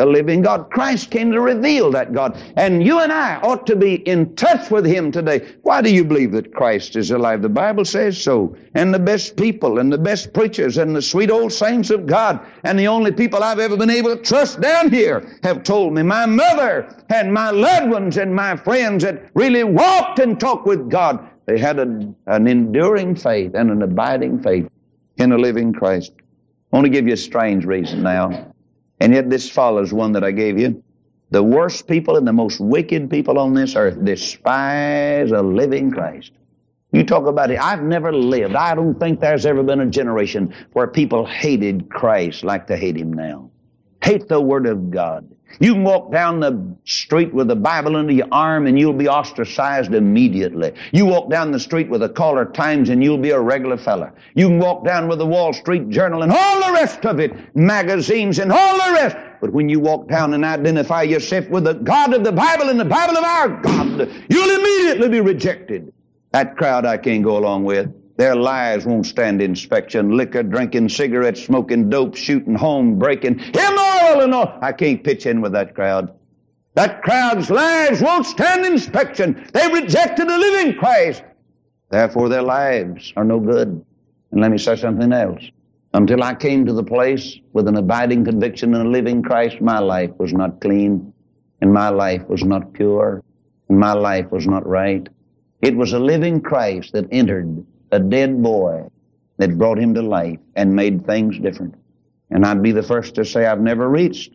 A 0.00 0.06
living 0.06 0.42
God. 0.42 0.70
Christ 0.70 1.10
came 1.10 1.30
to 1.32 1.40
reveal 1.40 1.90
that 1.92 2.12
God. 2.12 2.36
And 2.56 2.82
you 2.82 3.00
and 3.00 3.12
I 3.12 3.36
ought 3.40 3.66
to 3.68 3.76
be 3.76 3.96
in 4.08 4.34
touch 4.34 4.70
with 4.70 4.86
Him 4.86 5.12
today. 5.12 5.46
Why 5.62 5.82
do 5.82 5.92
you 5.92 6.04
believe 6.04 6.32
that 6.32 6.54
Christ 6.54 6.96
is 6.96 7.10
alive? 7.10 7.42
The 7.42 7.48
Bible 7.48 7.84
says 7.84 8.20
so. 8.20 8.56
And 8.74 8.92
the 8.92 8.98
best 8.98 9.36
people 9.36 9.78
and 9.78 9.92
the 9.92 9.98
best 9.98 10.32
preachers 10.32 10.78
and 10.78 10.96
the 10.96 11.02
sweet 11.02 11.30
old 11.30 11.52
saints 11.52 11.90
of 11.90 12.06
God 12.06 12.40
and 12.64 12.78
the 12.78 12.88
only 12.88 13.12
people 13.12 13.42
I've 13.42 13.58
ever 13.58 13.76
been 13.76 13.90
able 13.90 14.16
to 14.16 14.22
trust 14.22 14.60
down 14.60 14.90
here 14.90 15.38
have 15.42 15.62
told 15.62 15.92
me. 15.92 16.02
My 16.02 16.26
mother 16.26 16.88
and 17.10 17.32
my 17.32 17.50
loved 17.50 17.90
ones 17.90 18.16
and 18.16 18.34
my 18.34 18.56
friends 18.56 19.04
that 19.04 19.30
really 19.34 19.64
walked 19.64 20.18
and 20.18 20.40
talked 20.40 20.66
with 20.66 20.90
God. 20.90 21.28
They 21.46 21.58
had 21.58 21.78
a, 21.78 22.14
an 22.26 22.46
enduring 22.46 23.16
faith 23.16 23.54
and 23.54 23.70
an 23.70 23.82
abiding 23.82 24.42
faith 24.42 24.68
in 25.16 25.32
a 25.32 25.38
living 25.38 25.72
Christ. 25.72 26.12
I 26.72 26.76
want 26.76 26.84
to 26.84 26.90
give 26.90 27.06
you 27.06 27.14
a 27.14 27.18
strange 27.18 27.64
reason 27.64 28.02
now. 28.02 28.52
And 29.00 29.14
yet 29.14 29.30
this 29.30 29.50
follows 29.50 29.92
one 29.92 30.12
that 30.12 30.24
I 30.24 30.30
gave 30.30 30.58
you. 30.58 30.82
The 31.30 31.42
worst 31.42 31.86
people 31.86 32.16
and 32.16 32.26
the 32.26 32.32
most 32.32 32.60
wicked 32.60 33.08
people 33.08 33.38
on 33.38 33.54
this 33.54 33.76
earth 33.76 34.04
despise 34.04 35.30
a 35.30 35.42
living 35.42 35.90
Christ. 35.90 36.32
You 36.92 37.04
talk 37.04 37.26
about 37.26 37.50
it. 37.52 37.60
I've 37.60 37.82
never 37.82 38.12
lived. 38.12 38.56
I 38.56 38.74
don't 38.74 38.98
think 38.98 39.20
there's 39.20 39.46
ever 39.46 39.62
been 39.62 39.80
a 39.80 39.86
generation 39.86 40.52
where 40.72 40.88
people 40.88 41.24
hated 41.24 41.88
Christ 41.88 42.42
like 42.42 42.66
they 42.66 42.76
hate 42.76 42.96
him 42.96 43.12
now. 43.12 43.50
Hate 44.02 44.26
the 44.28 44.40
Word 44.40 44.66
of 44.66 44.90
God. 44.90 45.30
You 45.58 45.74
can 45.74 45.84
walk 45.84 46.12
down 46.12 46.40
the 46.40 46.76
street 46.84 47.34
with 47.34 47.50
a 47.50 47.56
Bible 47.56 47.96
under 47.96 48.12
your 48.12 48.28
arm 48.30 48.66
and 48.66 48.78
you'll 48.78 48.92
be 48.92 49.08
ostracized 49.08 49.92
immediately. 49.92 50.72
You 50.92 51.06
walk 51.06 51.28
down 51.28 51.50
the 51.50 51.60
street 51.60 51.88
with 51.88 52.02
a 52.02 52.08
Caller 52.08 52.44
Times 52.44 52.88
and 52.88 53.02
you'll 53.02 53.18
be 53.18 53.30
a 53.30 53.40
regular 53.40 53.76
fella. 53.76 54.12
You 54.34 54.48
can 54.48 54.58
walk 54.58 54.84
down 54.84 55.08
with 55.08 55.18
the 55.18 55.26
Wall 55.26 55.52
Street 55.52 55.88
Journal 55.90 56.22
and 56.22 56.32
all 56.32 56.66
the 56.66 56.72
rest 56.72 57.04
of 57.04 57.18
it, 57.20 57.34
magazines 57.56 58.38
and 58.38 58.52
all 58.52 58.76
the 58.76 58.92
rest. 58.92 59.16
But 59.40 59.52
when 59.52 59.68
you 59.68 59.80
walk 59.80 60.08
down 60.08 60.34
and 60.34 60.44
identify 60.44 61.02
yourself 61.02 61.48
with 61.48 61.64
the 61.64 61.74
God 61.74 62.14
of 62.14 62.24
the 62.24 62.32
Bible 62.32 62.68
and 62.68 62.78
the 62.78 62.84
Bible 62.84 63.16
of 63.16 63.24
our 63.24 63.48
God, 63.60 64.10
you'll 64.28 64.60
immediately 64.60 65.08
be 65.08 65.20
rejected. 65.20 65.92
That 66.32 66.56
crowd 66.56 66.86
I 66.86 66.96
can't 66.96 67.24
go 67.24 67.36
along 67.36 67.64
with. 67.64 67.92
Their 68.20 68.36
lives 68.36 68.84
won't 68.84 69.06
stand 69.06 69.40
inspection. 69.40 70.14
Liquor, 70.14 70.42
drinking, 70.42 70.90
cigarettes, 70.90 71.42
smoking, 71.42 71.88
dope, 71.88 72.16
shooting, 72.16 72.54
home 72.54 72.98
breaking, 72.98 73.40
immoral 73.40 73.79
all. 74.18 74.58
I 74.60 74.72
can't 74.72 75.02
pitch 75.02 75.26
in 75.26 75.40
with 75.40 75.52
that 75.52 75.74
crowd. 75.74 76.14
That 76.74 77.02
crowd's 77.02 77.50
lives 77.50 78.00
won't 78.00 78.26
stand 78.26 78.64
inspection. 78.64 79.48
They 79.52 79.66
rejected 79.72 80.28
the 80.28 80.38
living 80.38 80.76
Christ. 80.76 81.24
Therefore, 81.90 82.28
their 82.28 82.42
lives 82.42 83.12
are 83.16 83.24
no 83.24 83.40
good. 83.40 83.84
And 84.30 84.40
let 84.40 84.50
me 84.50 84.58
say 84.58 84.76
something 84.76 85.12
else. 85.12 85.42
Until 85.92 86.22
I 86.22 86.34
came 86.34 86.64
to 86.66 86.72
the 86.72 86.84
place 86.84 87.38
with 87.52 87.66
an 87.66 87.76
abiding 87.76 88.24
conviction 88.24 88.74
in 88.74 88.80
a 88.86 88.88
living 88.88 89.22
Christ, 89.22 89.60
my 89.60 89.80
life 89.80 90.10
was 90.18 90.32
not 90.32 90.60
clean, 90.60 91.12
and 91.60 91.72
my 91.72 91.88
life 91.88 92.22
was 92.28 92.44
not 92.44 92.72
pure, 92.72 93.24
and 93.68 93.78
my 93.78 93.92
life 93.92 94.30
was 94.30 94.46
not 94.46 94.64
right. 94.66 95.08
It 95.62 95.76
was 95.76 95.92
a 95.92 95.98
living 95.98 96.40
Christ 96.40 96.92
that 96.92 97.08
entered 97.10 97.66
a 97.90 97.98
dead 97.98 98.40
boy 98.40 98.88
that 99.38 99.58
brought 99.58 99.78
him 99.78 99.94
to 99.94 100.02
life 100.02 100.38
and 100.54 100.74
made 100.76 101.04
things 101.06 101.38
different. 101.38 101.74
And 102.30 102.44
I'd 102.44 102.62
be 102.62 102.72
the 102.72 102.82
first 102.82 103.14
to 103.16 103.24
say 103.24 103.46
I've 103.46 103.60
never 103.60 103.88
reached 103.88 104.34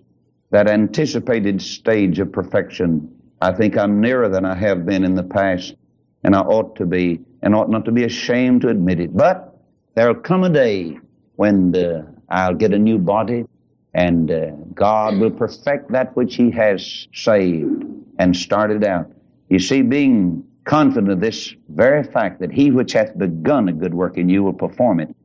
that 0.51 0.67
anticipated 0.67 1.61
stage 1.61 2.19
of 2.19 2.31
perfection. 2.31 3.13
I 3.41 3.51
think 3.51 3.77
I'm 3.77 4.01
nearer 4.01 4.29
than 4.29 4.45
I 4.45 4.55
have 4.55 4.85
been 4.85 5.03
in 5.03 5.15
the 5.15 5.23
past, 5.23 5.75
and 6.23 6.35
I 6.35 6.39
ought 6.39 6.75
to 6.77 6.85
be, 6.85 7.21
and 7.41 7.55
ought 7.55 7.69
not 7.69 7.85
to 7.85 7.91
be 7.91 8.03
ashamed 8.03 8.61
to 8.61 8.69
admit 8.69 8.99
it. 8.99 9.15
But 9.15 9.57
there'll 9.95 10.15
come 10.15 10.43
a 10.43 10.49
day 10.49 10.99
when 11.35 11.75
uh, 11.75 12.05
I'll 12.29 12.53
get 12.53 12.73
a 12.73 12.79
new 12.79 12.97
body, 12.97 13.45
and 13.93 14.31
uh, 14.31 14.51
God 14.73 15.17
will 15.17 15.31
perfect 15.31 15.91
that 15.91 16.15
which 16.15 16.35
He 16.35 16.51
has 16.51 17.07
saved 17.13 17.83
and 18.19 18.35
started 18.35 18.83
out. 18.83 19.11
You 19.49 19.59
see, 19.59 19.81
being 19.81 20.43
confident 20.65 21.11
of 21.11 21.19
this 21.19 21.55
very 21.69 22.03
fact 22.03 22.39
that 22.39 22.51
he 22.51 22.71
which 22.71 22.93
hath 22.93 23.17
begun 23.17 23.69
a 23.69 23.73
good 23.73 23.93
work 23.93 24.17
in 24.17 24.27
you 24.27 24.43
will 24.43 24.53
perform 24.53 24.99
it 24.99 25.15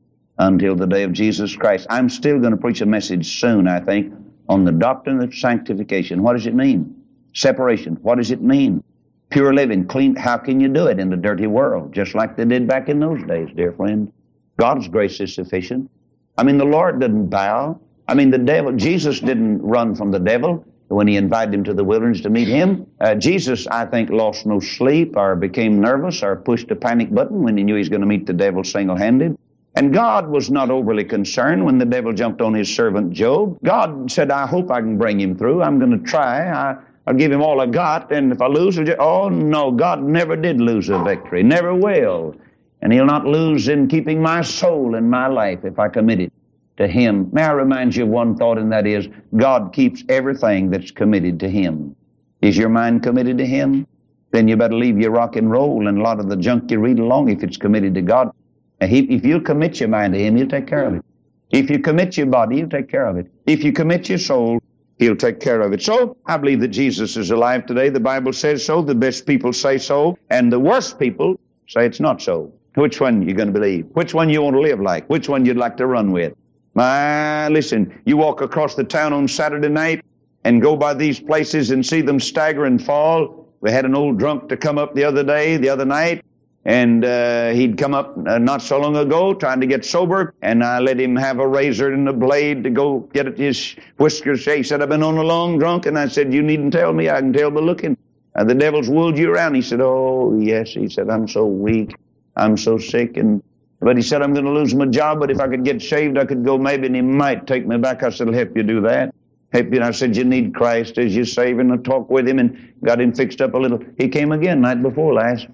until 0.40 0.74
the 0.74 0.86
day 0.86 1.02
of 1.02 1.12
Jesus 1.12 1.54
Christ. 1.54 1.86
I'm 1.90 2.08
still 2.08 2.38
going 2.38 2.52
to 2.52 2.56
preach 2.56 2.80
a 2.80 2.86
message 2.86 3.40
soon, 3.40 3.68
I 3.68 3.78
think, 3.78 4.12
on 4.48 4.64
the 4.64 4.72
doctrine 4.72 5.22
of 5.22 5.34
sanctification. 5.34 6.22
What 6.22 6.32
does 6.32 6.46
it 6.46 6.54
mean? 6.54 6.96
Separation. 7.34 7.96
What 8.00 8.16
does 8.16 8.30
it 8.30 8.40
mean? 8.40 8.82
Pure 9.28 9.54
living, 9.54 9.86
clean. 9.86 10.16
How 10.16 10.38
can 10.38 10.58
you 10.58 10.68
do 10.68 10.86
it 10.86 10.98
in 10.98 11.10
the 11.10 11.16
dirty 11.16 11.46
world? 11.46 11.92
Just 11.92 12.14
like 12.14 12.36
they 12.36 12.46
did 12.46 12.66
back 12.66 12.88
in 12.88 12.98
those 12.98 13.22
days, 13.24 13.48
dear 13.54 13.72
friend. 13.72 14.10
God's 14.56 14.88
grace 14.88 15.20
is 15.20 15.34
sufficient. 15.34 15.90
I 16.38 16.42
mean, 16.42 16.56
the 16.56 16.64
Lord 16.64 17.00
didn't 17.00 17.28
bow. 17.28 17.78
I 18.08 18.14
mean, 18.14 18.30
the 18.30 18.38
devil, 18.38 18.72
Jesus 18.72 19.20
didn't 19.20 19.60
run 19.62 19.94
from 19.94 20.10
the 20.10 20.18
devil 20.18 20.64
when 20.88 21.06
he 21.06 21.16
invited 21.16 21.54
him 21.54 21.64
to 21.64 21.74
the 21.74 21.84
wilderness 21.84 22.22
to 22.22 22.30
meet 22.30 22.48
him. 22.48 22.86
Uh, 22.98 23.14
Jesus, 23.14 23.66
I 23.66 23.84
think, 23.84 24.08
lost 24.08 24.46
no 24.46 24.58
sleep 24.58 25.16
or 25.16 25.36
became 25.36 25.80
nervous 25.80 26.22
or 26.22 26.34
pushed 26.34 26.70
a 26.70 26.76
panic 26.76 27.14
button 27.14 27.42
when 27.42 27.58
he 27.58 27.62
knew 27.62 27.74
he 27.74 27.78
was 27.78 27.90
going 27.90 28.00
to 28.00 28.06
meet 28.06 28.26
the 28.26 28.32
devil 28.32 28.64
single-handed. 28.64 29.38
And 29.74 29.94
God 29.94 30.28
was 30.28 30.50
not 30.50 30.70
overly 30.70 31.04
concerned 31.04 31.64
when 31.64 31.78
the 31.78 31.84
devil 31.84 32.12
jumped 32.12 32.40
on 32.40 32.54
his 32.54 32.74
servant 32.74 33.12
Job. 33.12 33.58
God 33.62 34.10
said, 34.10 34.30
I 34.30 34.46
hope 34.46 34.70
I 34.70 34.80
can 34.80 34.98
bring 34.98 35.20
him 35.20 35.36
through. 35.36 35.62
I'm 35.62 35.78
going 35.78 35.92
to 35.92 36.04
try. 36.04 36.48
I, 36.48 36.76
will 37.06 37.14
give 37.14 37.30
him 37.30 37.40
all 37.40 37.60
I 37.60 37.66
got. 37.66 38.12
And 38.12 38.32
if 38.32 38.42
I 38.42 38.46
lose, 38.46 38.76
just, 38.76 38.98
oh 38.98 39.28
no, 39.28 39.70
God 39.70 40.02
never 40.02 40.36
did 40.36 40.60
lose 40.60 40.88
a 40.88 40.98
victory. 41.02 41.42
Never 41.42 41.74
will. 41.74 42.34
And 42.82 42.92
he'll 42.92 43.06
not 43.06 43.26
lose 43.26 43.68
in 43.68 43.88
keeping 43.88 44.20
my 44.20 44.42
soul 44.42 44.94
and 44.96 45.10
my 45.10 45.26
life 45.26 45.64
if 45.64 45.78
I 45.78 45.88
commit 45.88 46.20
it 46.20 46.32
to 46.80 46.88
Him. 46.88 47.28
May 47.32 47.42
I 47.42 47.52
remind 47.52 47.94
you 47.94 48.04
of 48.04 48.08
one 48.08 48.36
thought, 48.36 48.56
and 48.56 48.72
that 48.72 48.86
is 48.86 49.06
God 49.36 49.72
keeps 49.72 50.02
everything 50.08 50.70
that's 50.70 50.90
committed 50.90 51.38
to 51.40 51.48
Him. 51.48 51.94
Is 52.40 52.56
your 52.56 52.70
mind 52.70 53.02
committed 53.02 53.36
to 53.38 53.46
Him? 53.46 53.86
Then 54.30 54.48
you 54.48 54.56
better 54.56 54.74
leave 54.74 54.98
your 54.98 55.10
rock 55.10 55.36
and 55.36 55.50
roll 55.50 55.88
and 55.88 55.98
a 55.98 56.02
lot 56.02 56.20
of 56.20 56.28
the 56.30 56.36
junk 56.36 56.70
you 56.70 56.78
read 56.78 56.98
along 56.98 57.28
if 57.28 57.42
it's 57.42 57.58
committed 57.58 57.94
to 57.94 58.02
God. 58.02 58.32
If 58.80 59.24
you 59.24 59.40
commit 59.40 59.80
your 59.80 59.88
mind 59.88 60.14
to 60.14 60.20
Him, 60.20 60.36
He'll 60.36 60.48
take 60.48 60.66
care 60.66 60.86
of 60.86 60.94
it. 60.94 61.04
If 61.50 61.68
you 61.68 61.78
commit 61.78 62.16
your 62.16 62.26
body, 62.26 62.56
He'll 62.56 62.68
take 62.68 62.88
care 62.88 63.06
of 63.06 63.16
it. 63.16 63.30
If 63.46 63.62
you 63.64 63.72
commit 63.72 64.08
your 64.08 64.18
soul, 64.18 64.60
He'll 64.98 65.16
take 65.16 65.40
care 65.40 65.60
of 65.60 65.72
it. 65.72 65.82
So, 65.82 66.16
I 66.26 66.36
believe 66.36 66.60
that 66.60 66.68
Jesus 66.68 67.16
is 67.16 67.30
alive 67.30 67.66
today. 67.66 67.88
The 67.88 68.00
Bible 68.00 68.32
says 68.32 68.64
so. 68.64 68.82
The 68.82 68.94
best 68.94 69.26
people 69.26 69.52
say 69.52 69.78
so. 69.78 70.18
And 70.30 70.52
the 70.52 70.60
worst 70.60 70.98
people 70.98 71.40
say 71.68 71.86
it's 71.86 72.00
not 72.00 72.22
so. 72.22 72.52
Which 72.74 73.00
one 73.00 73.26
you 73.26 73.34
going 73.34 73.52
to 73.52 73.52
believe? 73.52 73.86
Which 73.94 74.14
one 74.14 74.28
you 74.28 74.42
want 74.42 74.54
to 74.54 74.60
live 74.60 74.80
like? 74.80 75.08
Which 75.08 75.28
one 75.28 75.44
you'd 75.44 75.56
like 75.56 75.76
to 75.78 75.86
run 75.86 76.12
with? 76.12 76.34
My, 76.74 77.48
listen, 77.48 78.00
you 78.04 78.16
walk 78.16 78.42
across 78.42 78.74
the 78.76 78.84
town 78.84 79.12
on 79.12 79.26
Saturday 79.26 79.68
night 79.68 80.04
and 80.44 80.62
go 80.62 80.76
by 80.76 80.94
these 80.94 81.18
places 81.18 81.72
and 81.72 81.84
see 81.84 82.00
them 82.00 82.20
stagger 82.20 82.64
and 82.64 82.82
fall. 82.82 83.48
We 83.60 83.70
had 83.70 83.84
an 83.84 83.94
old 83.94 84.18
drunk 84.18 84.48
to 84.50 84.56
come 84.56 84.78
up 84.78 84.94
the 84.94 85.04
other 85.04 85.24
day, 85.24 85.56
the 85.56 85.68
other 85.68 85.84
night, 85.84 86.24
and 86.64 87.04
uh, 87.04 87.50
he'd 87.50 87.78
come 87.78 87.94
up 87.94 88.16
uh, 88.26 88.38
not 88.38 88.60
so 88.60 88.78
long 88.78 88.96
ago 88.96 89.32
trying 89.32 89.60
to 89.60 89.66
get 89.66 89.84
sober, 89.84 90.34
and 90.42 90.62
I 90.62 90.78
let 90.78 91.00
him 91.00 91.16
have 91.16 91.38
a 91.38 91.46
razor 91.46 91.92
and 91.92 92.08
a 92.08 92.12
blade 92.12 92.64
to 92.64 92.70
go 92.70 93.00
get 93.12 93.26
at 93.26 93.38
his 93.38 93.76
whiskers. 93.96 94.44
He 94.44 94.62
said, 94.62 94.82
I've 94.82 94.88
been 94.88 95.02
on 95.02 95.16
a 95.16 95.22
long 95.22 95.58
drunk, 95.58 95.86
and 95.86 95.98
I 95.98 96.08
said, 96.08 96.34
you 96.34 96.42
needn't 96.42 96.72
tell 96.72 96.92
me, 96.92 97.08
I 97.08 97.20
can 97.20 97.32
tell 97.32 97.50
by 97.50 97.60
looking. 97.60 97.96
Uh, 98.34 98.44
the 98.44 98.54
devil's 98.54 98.88
wooled 98.88 99.18
you 99.18 99.32
around. 99.32 99.54
He 99.54 99.62
said, 99.62 99.80
oh, 99.80 100.38
yes. 100.38 100.70
He 100.70 100.88
said, 100.88 101.10
I'm 101.10 101.26
so 101.26 101.46
weak. 101.46 101.96
I'm 102.36 102.56
so 102.56 102.78
sick. 102.78 103.16
And 103.16 103.42
but 103.80 103.96
he 103.96 104.02
said, 104.02 104.20
I'm 104.20 104.34
going 104.34 104.44
to 104.44 104.52
lose 104.52 104.74
my 104.74 104.84
job, 104.84 105.20
but 105.20 105.30
if 105.30 105.40
I 105.40 105.48
could 105.48 105.64
get 105.64 105.80
saved, 105.80 106.18
I 106.18 106.26
could 106.26 106.44
go 106.44 106.58
maybe, 106.58 106.86
and 106.86 106.94
he 106.94 107.00
might 107.02 107.46
take 107.46 107.66
me 107.66 107.78
back. 107.78 108.02
I 108.02 108.10
said, 108.10 108.28
I'll 108.28 108.34
help 108.34 108.54
you 108.54 108.62
do 108.62 108.82
that. 108.82 109.14
Help 109.54 109.66
you. 109.68 109.76
And 109.76 109.84
I 109.84 109.90
said, 109.90 110.14
you 110.16 110.24
need 110.24 110.54
Christ 110.54 110.98
as 110.98 111.16
you 111.16 111.24
save, 111.24 111.58
and 111.58 111.72
I 111.72 111.78
talked 111.78 112.10
with 112.10 112.28
him 112.28 112.38
and 112.38 112.74
got 112.84 113.00
him 113.00 113.14
fixed 113.14 113.40
up 113.40 113.54
a 113.54 113.58
little. 113.58 113.82
He 113.96 114.08
came 114.08 114.32
again 114.32 114.60
night 114.60 114.82
before 114.82 115.14
last. 115.14 115.46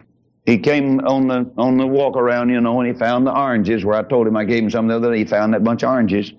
He 0.46 0.59
came 0.59 1.00
on 1.00 1.26
the 1.26 1.50
on 1.59 1.76
the 1.76 1.87
walk 1.87 2.16
around, 2.16 2.50
you 2.50 2.61
know, 2.61 2.80
and 2.80 2.87
he 2.87 2.98
found 2.98 3.26
the 3.26 3.37
oranges 3.37 3.85
where 3.85 3.98
I 3.98 4.02
told 4.02 4.28
him 4.28 4.37
I 4.37 4.44
gave 4.44 4.62
him 4.62 4.70
some 4.70 4.87
the 4.87 4.96
other 4.96 5.12
day. 5.12 5.18
He 5.18 5.24
found 5.24 5.52
that 5.54 5.64
bunch 5.64 5.82
of 5.82 5.90
oranges. 5.90 6.32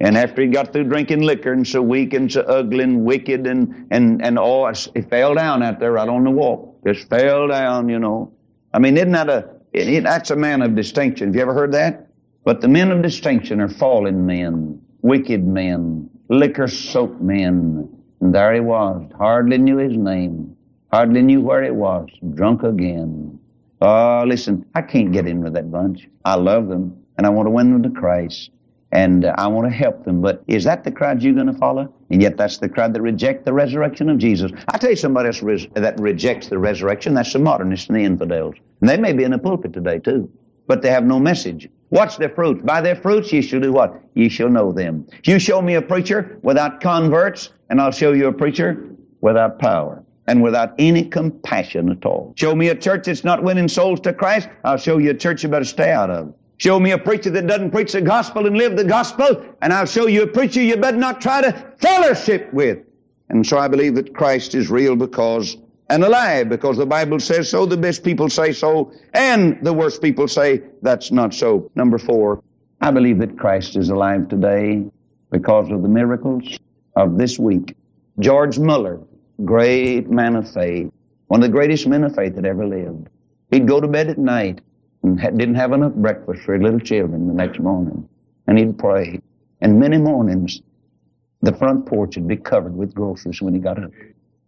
And 0.00 0.16
after 0.16 0.42
he 0.42 0.48
got 0.48 0.72
through 0.72 0.84
drinking 0.84 1.20
liquor 1.20 1.52
and 1.52 1.66
so 1.66 1.80
weak 1.80 2.12
and 2.12 2.32
so 2.32 2.40
ugly 2.40 2.82
and 2.82 3.04
wicked 3.04 3.46
and, 3.46 3.86
and, 3.92 4.20
and 4.20 4.36
all, 4.36 4.72
he 4.94 5.02
fell 5.02 5.34
down 5.34 5.62
out 5.62 5.78
there 5.78 5.92
right 5.92 6.08
on 6.08 6.24
the 6.24 6.30
walk. 6.30 6.82
Just 6.84 7.08
fell 7.08 7.46
down, 7.46 7.88
you 7.88 8.00
know. 8.00 8.32
I 8.74 8.80
mean, 8.80 8.96
isn't 8.96 9.12
that 9.12 9.28
a, 9.28 9.50
it, 9.72 10.02
that's 10.02 10.30
a 10.32 10.36
man 10.36 10.60
of 10.62 10.74
distinction. 10.74 11.28
Have 11.28 11.36
you 11.36 11.42
ever 11.42 11.54
heard 11.54 11.72
that? 11.72 12.08
But 12.44 12.62
the 12.62 12.68
men 12.68 12.90
of 12.90 13.00
distinction 13.02 13.60
are 13.60 13.68
fallen 13.68 14.26
men, 14.26 14.82
wicked 15.02 15.46
men, 15.46 16.10
liquor 16.28 16.66
soaked 16.66 17.20
men. 17.20 17.88
And 18.20 18.34
there 18.34 18.54
he 18.54 18.60
was, 18.60 19.08
hardly 19.16 19.58
knew 19.58 19.76
his 19.76 19.96
name, 19.96 20.56
hardly 20.92 21.22
knew 21.22 21.42
where 21.42 21.62
it 21.62 21.74
was, 21.74 22.08
drunk 22.34 22.64
again. 22.64 23.38
Oh, 23.84 24.22
listen, 24.24 24.64
I 24.76 24.82
can't 24.82 25.12
get 25.12 25.26
in 25.26 25.42
with 25.42 25.54
that 25.54 25.70
bunch. 25.72 26.08
I 26.24 26.36
love 26.36 26.68
them, 26.68 26.96
and 27.18 27.26
I 27.26 27.30
want 27.30 27.46
to 27.46 27.50
win 27.50 27.72
them 27.72 27.82
to 27.82 27.90
Christ 28.00 28.50
and 28.92 29.24
I 29.24 29.46
want 29.48 29.66
to 29.66 29.74
help 29.74 30.04
them. 30.04 30.20
But 30.20 30.44
is 30.46 30.64
that 30.64 30.84
the 30.84 30.92
crowd 30.92 31.22
you're 31.22 31.32
going 31.34 31.46
to 31.46 31.54
follow? 31.54 31.92
And 32.10 32.22
yet 32.22 32.36
that's 32.36 32.58
the 32.58 32.68
crowd 32.68 32.92
that 32.94 33.00
reject 33.00 33.46
the 33.46 33.52
resurrection 33.52 34.10
of 34.10 34.18
Jesus. 34.18 34.52
I 34.68 34.78
tell 34.78 34.90
you 34.90 34.96
somebody 34.96 35.28
else 35.28 35.42
res- 35.42 35.66
that 35.74 35.98
rejects 35.98 36.48
the 36.48 36.58
resurrection, 36.58 37.14
that's 37.14 37.32
the 37.32 37.38
modernists 37.38 37.88
and 37.88 37.96
the 37.96 38.04
infidels. 38.04 38.54
And 38.80 38.88
they 38.88 38.98
may 38.98 39.14
be 39.14 39.24
in 39.24 39.30
the 39.32 39.38
pulpit 39.38 39.72
today 39.72 39.98
too, 39.98 40.30
but 40.66 40.82
they 40.82 40.90
have 40.90 41.04
no 41.04 41.18
message. 41.18 41.68
Watch 41.90 42.18
their 42.18 42.28
fruits. 42.28 42.60
By 42.64 42.82
their 42.82 42.96
fruits 42.96 43.32
ye 43.32 43.42
shall 43.42 43.60
do 43.60 43.72
what? 43.72 44.00
Ye 44.14 44.28
shall 44.28 44.50
know 44.50 44.72
them. 44.72 45.06
You 45.24 45.38
show 45.38 45.62
me 45.62 45.74
a 45.74 45.82
preacher 45.82 46.38
without 46.42 46.80
converts 46.80 47.50
and 47.70 47.80
I'll 47.80 47.90
show 47.90 48.12
you 48.12 48.28
a 48.28 48.32
preacher 48.32 48.88
without 49.22 49.58
power 49.58 50.04
and 50.26 50.42
without 50.42 50.74
any 50.78 51.04
compassion 51.04 51.90
at 51.90 52.04
all. 52.04 52.32
Show 52.36 52.54
me 52.54 52.68
a 52.68 52.74
church 52.74 53.06
that's 53.06 53.24
not 53.24 53.42
winning 53.42 53.68
souls 53.68 54.00
to 54.00 54.12
Christ, 54.12 54.48
I'll 54.64 54.76
show 54.76 54.98
you 54.98 55.10
a 55.10 55.14
church 55.14 55.42
you 55.42 55.48
better 55.48 55.64
stay 55.64 55.90
out 55.90 56.10
of. 56.10 56.34
Show 56.58 56.78
me 56.78 56.92
a 56.92 56.98
preacher 56.98 57.30
that 57.30 57.46
doesn't 57.48 57.72
preach 57.72 57.92
the 57.92 58.00
gospel 58.00 58.46
and 58.46 58.56
live 58.56 58.76
the 58.76 58.84
gospel, 58.84 59.44
and 59.62 59.72
I'll 59.72 59.86
show 59.86 60.06
you 60.06 60.22
a 60.22 60.26
preacher 60.26 60.62
you 60.62 60.76
better 60.76 60.96
not 60.96 61.20
try 61.20 61.40
to 61.42 61.52
fellowship 61.78 62.52
with. 62.52 62.78
And 63.30 63.44
so 63.44 63.58
I 63.58 63.66
believe 63.66 63.96
that 63.96 64.14
Christ 64.14 64.54
is 64.54 64.70
real 64.70 64.94
because 64.94 65.56
and 65.88 66.04
alive 66.04 66.48
because 66.48 66.76
the 66.78 66.86
Bible 66.86 67.20
says 67.20 67.50
so, 67.50 67.66
the 67.66 67.76
best 67.76 68.02
people 68.02 68.30
say 68.30 68.52
so, 68.52 68.92
and 69.12 69.58
the 69.62 69.72
worst 69.72 70.00
people 70.00 70.26
say 70.26 70.62
that's 70.80 71.10
not 71.10 71.34
so. 71.34 71.70
Number 71.74 71.98
four, 71.98 72.42
I 72.80 72.90
believe 72.90 73.18
that 73.18 73.36
Christ 73.36 73.76
is 73.76 73.90
alive 73.90 74.28
today 74.28 74.84
because 75.30 75.70
of 75.70 75.82
the 75.82 75.88
miracles 75.88 76.58
of 76.96 77.18
this 77.18 77.38
week. 77.38 77.74
George 78.20 78.58
Muller, 78.58 79.00
great 79.44 80.10
man 80.10 80.36
of 80.36 80.50
faith, 80.50 80.90
one 81.28 81.42
of 81.42 81.48
the 81.48 81.52
greatest 81.52 81.86
men 81.86 82.04
of 82.04 82.14
faith 82.14 82.34
that 82.36 82.44
ever 82.44 82.66
lived. 82.66 83.08
He'd 83.50 83.66
go 83.66 83.80
to 83.80 83.88
bed 83.88 84.08
at 84.08 84.18
night 84.18 84.60
and 85.02 85.18
didn't 85.18 85.56
have 85.56 85.72
enough 85.72 85.94
breakfast 85.94 86.42
for 86.42 86.54
his 86.54 86.62
little 86.62 86.80
children 86.80 87.26
the 87.26 87.34
next 87.34 87.58
morning. 87.60 88.08
And 88.46 88.58
he'd 88.58 88.78
pray. 88.78 89.20
And 89.60 89.78
many 89.78 89.98
mornings, 89.98 90.60
the 91.40 91.54
front 91.54 91.86
porch 91.86 92.16
would 92.16 92.28
be 92.28 92.36
covered 92.36 92.76
with 92.76 92.94
groceries 92.94 93.42
when 93.42 93.54
he 93.54 93.60
got 93.60 93.82
up. 93.82 93.90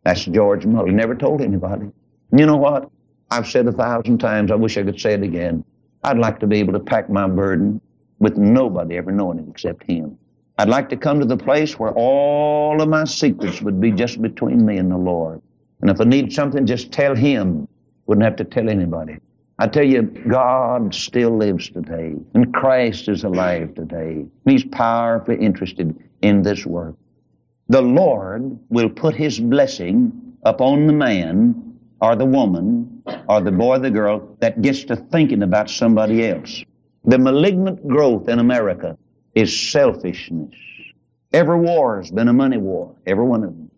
That's 0.05 0.25
George 0.25 0.67
Muller. 0.67 0.89
He 0.89 0.93
never 0.93 1.15
told 1.15 1.41
anybody. 1.41 1.91
You 2.37 2.47
know 2.47 2.57
what? 2.57 2.91
I've 3.31 3.49
said 3.49 3.67
a 3.67 3.73
thousand 3.73 4.19
times, 4.19 4.51
I 4.51 4.55
wish 4.55 4.77
I 4.77 4.83
could 4.83 5.01
say 5.01 5.15
it 5.15 5.23
again. 5.23 5.65
I'd 6.03 6.19
like 6.19 6.39
to 6.41 6.47
be 6.47 6.59
able 6.59 6.75
to 6.75 6.81
pack 6.81 7.09
my 7.09 7.27
burden 7.27 7.81
with 8.19 8.37
nobody 8.37 8.97
ever 8.97 9.11
knowing 9.11 9.39
it 9.39 9.47
except 9.49 9.83
him. 9.85 10.19
I'd 10.57 10.69
like 10.69 10.89
to 10.91 10.97
come 10.97 11.19
to 11.19 11.27
the 11.27 11.37
place 11.37 11.79
where 11.81 11.91
all 11.93 12.81
of 12.81 12.89
my 12.89 13.05
secrets 13.05 13.61
would 13.61 13.81
be 13.81 13.91
just 13.91 14.23
between 14.23 14.65
me 14.65 14.77
and 14.77 14.91
the 14.91 14.97
Lord. 14.97 15.43
And 15.81 15.91
if 15.91 16.01
I 16.01 16.05
need 16.05 16.33
something, 16.33 16.65
just 16.65 16.93
tell 16.93 17.17
him. 17.17 17.67
Wouldn't 18.07 18.25
have 18.25 18.37
to 18.37 18.45
tell 18.45 18.69
anybody. 18.69 19.19
I 19.59 19.67
tell 19.67 19.85
you, 19.85 20.03
God 20.03 20.95
still 20.95 21.37
lives 21.37 21.71
today, 21.71 22.15
and 22.35 22.53
Christ 22.53 23.09
is 23.09 23.25
alive 23.25 23.75
today. 23.75 24.27
He's 24.45 24.65
powerfully 24.65 25.37
interested 25.37 25.97
in 26.23 26.43
this 26.43 26.67
work. 26.67 26.97
The 27.69 27.83
Lord 27.83 28.59
will 28.69 28.91
put 28.91 29.15
His 29.15 29.41
blessing 29.41 30.13
upon 30.45 30.87
the 30.87 30.93
man 30.93 31.79
or 32.01 32.15
the 32.17 32.27
woman 32.27 33.03
or 33.29 33.41
the 33.41 33.53
boy 33.53 33.77
or 33.77 33.79
the 33.79 33.91
girl 33.91 34.37
that 34.41 34.61
gets 34.61 34.85
to 34.85 34.97
thinking 34.97 35.43
about 35.43 35.71
somebody 35.71 36.27
else. 36.27 36.65
The 37.05 37.19
malignant 37.19 37.87
growth 37.87 38.29
in 38.29 38.39
America 38.39 38.99
is 39.35 39.59
selfishness. 39.71 40.55
Every 41.33 41.59
war 41.59 42.01
has 42.01 42.11
been 42.11 42.29
a 42.29 42.33
money 42.33 42.59
war, 42.59 42.95
every 43.07 43.25
one 43.25 43.43
of 43.45 43.51
them. 43.51 43.71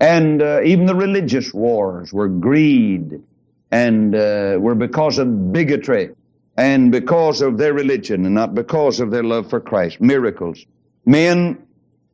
And 0.00 0.42
uh, 0.42 0.62
even 0.62 0.86
the 0.86 0.94
religious 0.94 1.52
wars 1.52 2.12
were 2.12 2.28
greed 2.28 3.22
and 3.70 4.14
uh, 4.14 4.56
were 4.58 4.74
because 4.74 5.18
of 5.18 5.52
bigotry 5.52 6.10
and 6.56 6.90
because 6.90 7.42
of 7.42 7.58
their 7.58 7.74
religion 7.74 8.24
and 8.26 8.34
not 8.34 8.54
because 8.54 9.00
of 9.00 9.10
their 9.10 9.22
love 9.22 9.50
for 9.50 9.60
Christ. 9.60 10.00
Miracles. 10.00 10.64
Men 11.04 11.66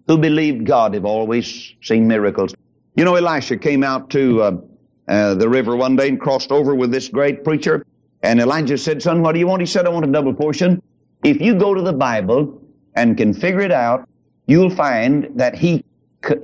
who 0.07 0.19
believed 0.19 0.67
God 0.67 0.95
have 0.95 1.05
always 1.05 1.75
seen 1.83 2.07
miracles. 2.07 2.55
You 2.97 3.05
know, 3.05 3.15
Elisha 3.15 3.57
came 3.57 3.83
out 3.83 4.11
to 4.11 4.43
uh, 4.43 4.57
uh, 5.09 5.35
the 5.35 5.49
river 5.49 5.77
one 5.77 5.97
day 5.97 6.09
and 6.09 6.21
crossed 6.21 6.53
over 6.53 6.75
with 6.75 6.91
this 6.91 7.09
great 7.09 7.45
preacher. 7.45 7.85
And 8.23 8.41
Elijah 8.41 8.79
said, 8.79 9.03
Son, 9.03 9.23
what 9.23 9.33
do 9.33 9.39
you 9.39 9.47
want? 9.47 9.63
He 9.63 9.67
said, 9.67 9.87
I 9.87 9.91
want 9.91 10.05
a 10.05 10.13
double 10.13 10.35
portion. 10.35 10.83
If 11.27 11.41
you 11.41 11.57
go 11.57 11.75
to 11.75 11.83
the 11.83 11.93
Bible 11.93 12.62
and 12.95 13.17
can 13.17 13.35
figure 13.35 13.62
it 13.62 13.73
out, 13.73 14.09
you'll 14.47 14.71
find 14.71 15.29
that 15.35 15.57
he 15.57 15.85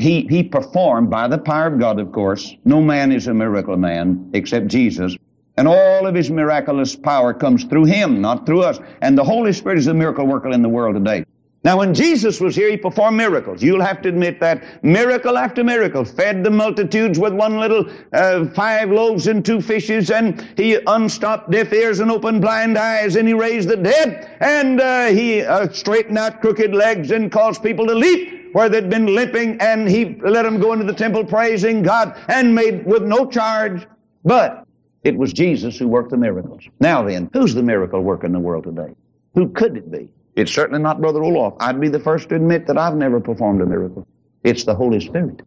he, 0.00 0.26
he 0.28 0.42
performed 0.42 1.08
by 1.08 1.28
the 1.28 1.38
power 1.38 1.68
of 1.68 1.78
God, 1.78 2.00
of 2.00 2.10
course. 2.10 2.56
No 2.64 2.80
man 2.80 3.12
is 3.12 3.28
a 3.28 3.34
miracle 3.34 3.76
man 3.76 4.30
except 4.32 4.66
Jesus. 4.66 5.16
And 5.56 5.68
all 5.68 6.06
of 6.06 6.16
his 6.16 6.30
miraculous 6.30 6.96
power 6.96 7.32
comes 7.32 7.62
through 7.62 7.84
him, 7.84 8.20
not 8.20 8.44
through 8.44 8.62
us. 8.62 8.80
And 9.00 9.16
the 9.16 9.22
Holy 9.22 9.52
Spirit 9.52 9.78
is 9.78 9.86
a 9.86 9.94
miracle 9.94 10.26
worker 10.26 10.50
in 10.50 10.62
the 10.62 10.68
world 10.68 10.96
today. 10.96 11.26
Now, 11.64 11.78
when 11.78 11.94
Jesus 11.94 12.40
was 12.40 12.56
here, 12.56 12.68
he 12.68 12.76
performed 12.76 13.16
miracles. 13.16 13.62
You'll 13.62 13.82
have 13.82 14.02
to 14.02 14.08
admit 14.08 14.40
that. 14.40 14.82
Miracle 14.82 15.38
after 15.38 15.62
miracle. 15.62 16.04
Fed 16.04 16.42
the 16.42 16.50
multitudes 16.50 17.20
with 17.20 17.32
one 17.32 17.60
little 17.60 17.88
uh, 18.12 18.46
five 18.46 18.90
loaves 18.90 19.28
and 19.28 19.44
two 19.44 19.60
fishes, 19.60 20.10
and 20.10 20.44
he 20.56 20.80
unstopped 20.88 21.52
deaf 21.52 21.72
ears 21.72 22.00
and 22.00 22.10
opened 22.10 22.40
blind 22.40 22.76
eyes, 22.76 23.14
and 23.14 23.28
he 23.28 23.34
raised 23.34 23.68
the 23.68 23.76
dead, 23.76 24.36
and 24.40 24.80
uh, 24.80 25.06
he 25.06 25.42
uh, 25.42 25.68
straightened 25.68 26.18
out 26.18 26.40
crooked 26.40 26.74
legs 26.74 27.12
and 27.12 27.30
caused 27.30 27.62
people 27.62 27.86
to 27.86 27.94
leap 27.94 28.54
where 28.54 28.68
they'd 28.68 28.90
been 28.90 29.06
limping, 29.06 29.56
and 29.60 29.88
he 29.88 30.16
let 30.22 30.42
them 30.42 30.60
go 30.60 30.72
into 30.72 30.84
the 30.84 30.92
temple 30.92 31.24
praising 31.24 31.82
God 31.82 32.18
and 32.28 32.54
made 32.54 32.84
with 32.84 33.04
no 33.04 33.26
charge. 33.26 33.86
But 34.24 34.66
it 35.04 35.16
was 35.16 35.32
Jesus 35.32 35.78
who 35.78 35.88
worked 35.88 36.10
the 36.10 36.16
miracles. 36.16 36.64
Now 36.80 37.02
then, 37.02 37.30
who's 37.32 37.54
the 37.54 37.62
miracle 37.62 38.02
worker 38.02 38.26
in 38.26 38.32
the 38.32 38.40
world 38.40 38.64
today? 38.64 38.94
Who 39.34 39.48
could 39.50 39.76
it 39.76 39.90
be? 39.90 40.10
It's 40.34 40.52
certainly 40.52 40.82
not 40.82 41.00
Brother 41.00 41.20
Roloff. 41.20 41.56
I'd 41.60 41.80
be 41.80 41.88
the 41.88 42.00
first 42.00 42.28
to 42.30 42.36
admit 42.36 42.66
that 42.66 42.78
I've 42.78 42.96
never 42.96 43.20
performed 43.20 43.60
a 43.60 43.66
miracle. 43.66 44.06
It's 44.44 44.64
the 44.64 44.74
Holy 44.74 45.00
Spirit. 45.00 45.42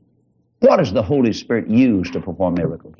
What 0.59 0.77
does 0.77 0.93
the 0.93 1.03
Holy 1.03 1.33
Spirit 1.33 1.69
use 1.69 2.09
to 2.11 2.19
perform 2.19 2.55
miracles? 2.55 2.95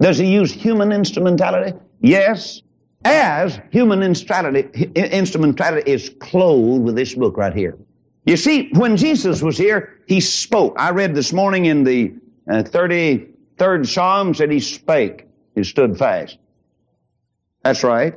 Does 0.00 0.18
he 0.18 0.26
use 0.26 0.52
human 0.52 0.92
instrumentality? 0.92 1.76
Yes. 2.00 2.62
As 3.04 3.58
human 3.70 4.02
instrumentality, 4.02 5.90
is 5.90 6.10
clothed 6.20 6.84
with 6.84 6.96
this 6.96 7.14
book 7.14 7.36
right 7.36 7.54
here. 7.54 7.78
You 8.26 8.36
see, 8.36 8.70
when 8.74 8.96
Jesus 8.96 9.42
was 9.42 9.56
here, 9.56 10.00
he 10.06 10.20
spoke. 10.20 10.74
I 10.78 10.90
read 10.90 11.14
this 11.14 11.32
morning 11.32 11.64
in 11.64 11.84
the 11.84 12.14
uh, 12.50 12.62
33rd 12.62 13.86
Psalm 13.86 14.32
that 14.34 14.50
he 14.50 14.60
spake. 14.60 15.26
He 15.54 15.64
stood 15.64 15.96
fast. 15.96 16.38
That's 17.62 17.82
right. 17.82 18.14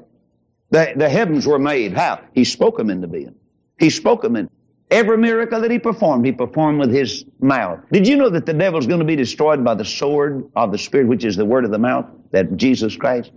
The, 0.73 0.91
the 0.95 1.07
heavens 1.07 1.45
were 1.45 1.59
made. 1.59 1.93
How? 1.93 2.19
He 2.33 2.43
spoke 2.43 2.77
them 2.77 2.89
into 2.89 3.07
being. 3.07 3.35
He 3.77 3.91
spoke 3.91 4.23
them 4.23 4.35
in. 4.35 4.49
Every 4.89 5.19
miracle 5.19 5.61
that 5.61 5.69
he 5.69 5.77
performed, 5.77 6.25
he 6.25 6.31
performed 6.31 6.79
with 6.79 6.91
his 6.91 7.25
mouth. 7.39 7.79
Did 7.91 8.07
you 8.07 8.15
know 8.15 8.27
that 8.31 8.47
the 8.47 8.53
devil's 8.53 8.87
going 8.87 8.99
to 8.99 9.05
be 9.05 9.15
destroyed 9.15 9.63
by 9.63 9.75
the 9.75 9.85
sword 9.85 10.49
of 10.55 10.71
the 10.71 10.79
Spirit, 10.79 11.07
which 11.07 11.25
is 11.25 11.35
the 11.35 11.45
word 11.45 11.63
of 11.63 11.69
the 11.69 11.77
mouth, 11.77 12.07
that 12.31 12.57
Jesus 12.57 12.95
Christ? 12.95 13.31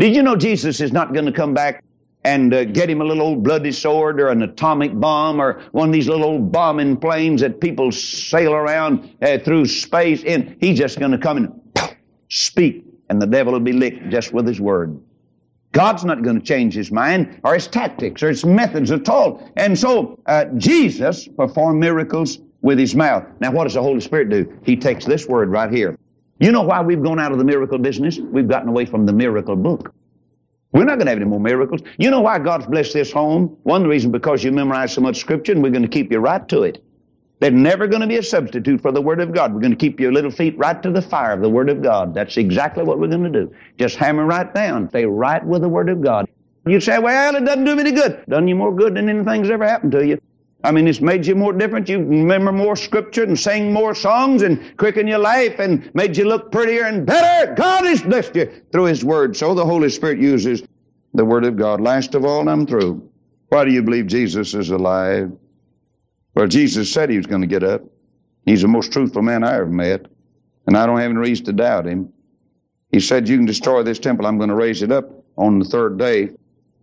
Did 0.00 0.16
you 0.16 0.22
know 0.24 0.34
Jesus 0.34 0.80
is 0.80 0.90
not 0.90 1.12
going 1.12 1.26
to 1.26 1.32
come 1.32 1.54
back 1.54 1.84
and 2.24 2.52
uh, 2.52 2.64
get 2.64 2.90
him 2.90 3.00
a 3.00 3.04
little 3.04 3.22
old 3.22 3.44
bloody 3.44 3.70
sword 3.70 4.20
or 4.20 4.26
an 4.30 4.42
atomic 4.42 4.92
bomb 4.98 5.40
or 5.40 5.62
one 5.70 5.90
of 5.90 5.92
these 5.92 6.08
little 6.08 6.24
old 6.24 6.50
bombing 6.50 6.96
planes 6.96 7.40
that 7.42 7.60
people 7.60 7.92
sail 7.92 8.52
around 8.52 9.16
uh, 9.22 9.38
through 9.38 9.66
space 9.66 10.24
in? 10.24 10.56
He's 10.58 10.76
just 10.76 10.98
going 10.98 11.12
to 11.12 11.18
come 11.18 11.36
and 11.36 11.96
speak, 12.28 12.84
and 13.08 13.22
the 13.22 13.28
devil 13.28 13.52
will 13.52 13.60
be 13.60 13.72
licked 13.72 14.10
just 14.10 14.32
with 14.32 14.44
his 14.44 14.60
word. 14.60 15.00
God's 15.72 16.04
not 16.04 16.22
going 16.22 16.40
to 16.40 16.44
change 16.44 16.74
his 16.74 16.90
mind 16.90 17.40
or 17.44 17.54
his 17.54 17.68
tactics 17.68 18.22
or 18.22 18.28
his 18.28 18.44
methods 18.44 18.90
at 18.90 19.08
all. 19.08 19.48
And 19.56 19.78
so 19.78 20.20
uh, 20.26 20.46
Jesus 20.56 21.28
performed 21.28 21.78
miracles 21.78 22.40
with 22.62 22.78
his 22.78 22.94
mouth. 22.94 23.24
Now, 23.40 23.52
what 23.52 23.64
does 23.64 23.74
the 23.74 23.82
Holy 23.82 24.00
Spirit 24.00 24.30
do? 24.30 24.52
He 24.64 24.76
takes 24.76 25.04
this 25.04 25.26
word 25.26 25.48
right 25.48 25.72
here. 25.72 25.96
You 26.40 26.52
know 26.52 26.62
why 26.62 26.80
we've 26.80 27.02
gone 27.02 27.20
out 27.20 27.32
of 27.32 27.38
the 27.38 27.44
miracle 27.44 27.78
business? 27.78 28.18
We've 28.18 28.48
gotten 28.48 28.68
away 28.68 28.86
from 28.86 29.06
the 29.06 29.12
miracle 29.12 29.56
book. 29.56 29.94
We're 30.72 30.84
not 30.84 30.96
going 30.96 31.06
to 31.06 31.10
have 31.10 31.18
any 31.18 31.26
more 31.26 31.40
miracles. 31.40 31.82
You 31.98 32.10
know 32.10 32.20
why 32.20 32.38
God's 32.38 32.66
blessed 32.66 32.92
this 32.94 33.12
home? 33.12 33.56
One 33.64 33.86
reason 33.86 34.10
because 34.10 34.44
you 34.44 34.52
memorize 34.52 34.92
so 34.92 35.00
much 35.00 35.18
Scripture, 35.18 35.52
and 35.52 35.62
we're 35.62 35.70
going 35.70 35.82
to 35.82 35.88
keep 35.88 36.12
you 36.12 36.18
right 36.18 36.46
to 36.48 36.62
it. 36.62 36.82
There's 37.40 37.54
never 37.54 37.86
going 37.86 38.02
to 38.02 38.06
be 38.06 38.18
a 38.18 38.22
substitute 38.22 38.82
for 38.82 38.92
the 38.92 39.00
Word 39.00 39.18
of 39.18 39.32
God. 39.32 39.54
We're 39.54 39.60
going 39.60 39.72
to 39.72 39.76
keep 39.76 39.98
your 39.98 40.12
little 40.12 40.30
feet 40.30 40.58
right 40.58 40.80
to 40.82 40.90
the 40.90 41.00
fire 41.00 41.32
of 41.32 41.40
the 41.40 41.48
Word 41.48 41.70
of 41.70 41.82
God. 41.82 42.14
That's 42.14 42.36
exactly 42.36 42.84
what 42.84 42.98
we're 42.98 43.08
going 43.08 43.24
to 43.24 43.30
do. 43.30 43.54
Just 43.78 43.96
hammer 43.96 44.26
right 44.26 44.54
down. 44.54 44.90
Stay 44.90 45.06
right 45.06 45.44
with 45.44 45.62
the 45.62 45.68
Word 45.68 45.88
of 45.88 46.02
God. 46.02 46.28
You 46.66 46.80
say, 46.80 46.98
well, 46.98 47.34
it 47.34 47.46
doesn't 47.46 47.64
do 47.64 47.74
me 47.74 47.80
any 47.80 47.92
good. 47.92 48.22
Done 48.28 48.46
you 48.46 48.54
more 48.54 48.74
good 48.74 48.94
than 48.94 49.08
anything's 49.08 49.48
ever 49.48 49.66
happened 49.66 49.92
to 49.92 50.06
you. 50.06 50.20
I 50.62 50.72
mean, 50.72 50.86
it's 50.86 51.00
made 51.00 51.26
you 51.26 51.34
more 51.34 51.54
different. 51.54 51.88
You 51.88 52.00
remember 52.00 52.52
more 52.52 52.76
scripture 52.76 53.22
and 53.22 53.38
sing 53.38 53.72
more 53.72 53.94
songs 53.94 54.42
and 54.42 54.76
quicken 54.76 55.06
your 55.06 55.18
life 55.18 55.58
and 55.58 55.90
made 55.94 56.18
you 56.18 56.26
look 56.26 56.52
prettier 56.52 56.84
and 56.84 57.06
better. 57.06 57.54
God 57.54 57.86
has 57.86 58.02
blessed 58.02 58.36
you 58.36 58.52
through 58.70 58.84
His 58.84 59.02
Word. 59.02 59.34
So 59.34 59.54
the 59.54 59.64
Holy 59.64 59.88
Spirit 59.88 60.18
uses 60.18 60.62
the 61.14 61.24
Word 61.24 61.46
of 61.46 61.56
God. 61.56 61.80
Last 61.80 62.14
of 62.14 62.26
all, 62.26 62.46
I'm 62.46 62.66
through. 62.66 63.08
Why 63.48 63.64
do 63.64 63.72
you 63.72 63.82
believe 63.82 64.06
Jesus 64.08 64.52
is 64.52 64.68
alive? 64.68 65.32
Well, 66.34 66.46
Jesus 66.46 66.92
said 66.92 67.10
he 67.10 67.16
was 67.16 67.26
going 67.26 67.40
to 67.40 67.46
get 67.46 67.62
up. 67.62 67.82
He's 68.46 68.62
the 68.62 68.68
most 68.68 68.92
truthful 68.92 69.22
man 69.22 69.44
I 69.44 69.54
ever 69.56 69.66
met, 69.66 70.06
and 70.66 70.76
I 70.76 70.86
don't 70.86 70.98
have 70.98 71.10
any 71.10 71.18
reason 71.18 71.44
to 71.46 71.52
doubt 71.52 71.86
him. 71.86 72.12
He 72.92 73.00
said, 73.00 73.28
You 73.28 73.36
can 73.36 73.46
destroy 73.46 73.82
this 73.82 73.98
temple, 73.98 74.26
I'm 74.26 74.38
going 74.38 74.48
to 74.48 74.54
raise 74.54 74.82
it 74.82 74.92
up 74.92 75.10
on 75.36 75.58
the 75.58 75.64
third 75.64 75.98
day. 75.98 76.30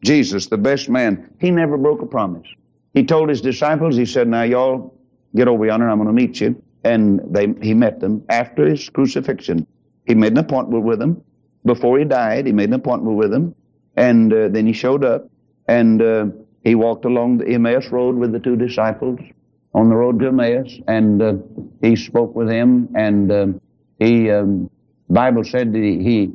Jesus, 0.04 0.48
the 0.48 0.58
best 0.58 0.90
man, 0.90 1.34
he 1.40 1.52
never 1.52 1.78
broke 1.78 2.02
a 2.02 2.06
promise. 2.06 2.48
He 2.94 3.04
told 3.04 3.30
his 3.30 3.42
disciples, 3.42 3.96
He 3.96 4.06
said, 4.06 4.28
Now, 4.28 4.44
y'all 4.44 4.94
get 5.36 5.48
over 5.48 5.66
yonder, 5.66 5.90
I'm 5.90 5.98
going 5.98 6.08
to 6.08 6.14
meet 6.14 6.40
you. 6.40 6.62
And 6.84 7.20
they, 7.34 7.54
he 7.62 7.74
met 7.74 8.00
them 8.00 8.24
after 8.30 8.66
his 8.66 8.90
crucifixion. 8.90 9.68
He 10.06 10.16
made 10.16 10.32
an 10.34 10.38
appointment 10.38 10.84
with 10.84 11.00
them. 11.00 11.22
Before 11.66 12.00
he 12.00 12.06
died, 12.06 12.46
he 12.46 12.54
made 12.54 12.70
an 12.70 12.76
appointment 12.76 13.18
with 13.18 13.32
them. 13.32 13.54
And 13.98 14.32
uh, 14.32 14.48
then 14.50 14.68
he 14.68 14.74
showed 14.74 15.04
up, 15.04 15.28
and 15.68 16.02
uh, 16.02 16.28
he 16.64 16.76
walked 16.76 17.04
along 17.04 17.40
the 17.40 17.48
Emmaus 17.48 17.88
Road 17.92 18.16
with 18.16 18.32
the 18.32 18.40
two 18.40 18.56
disciples. 18.56 19.20
On 19.74 19.90
the 19.90 19.96
road 19.96 20.20
to 20.20 20.28
Emmaus, 20.28 20.80
and 20.88 21.22
uh, 21.22 21.34
he 21.82 21.96
spoke 21.96 22.36
with 22.36 22.50
him, 22.50 22.90
and 22.96 23.32
uh, 23.32 23.48
he, 24.00 24.32
um, 24.32 24.70
Bible 25.10 25.44
said 25.44 25.74
that 25.74 25.82
he, 25.82 26.04
he 26.04 26.32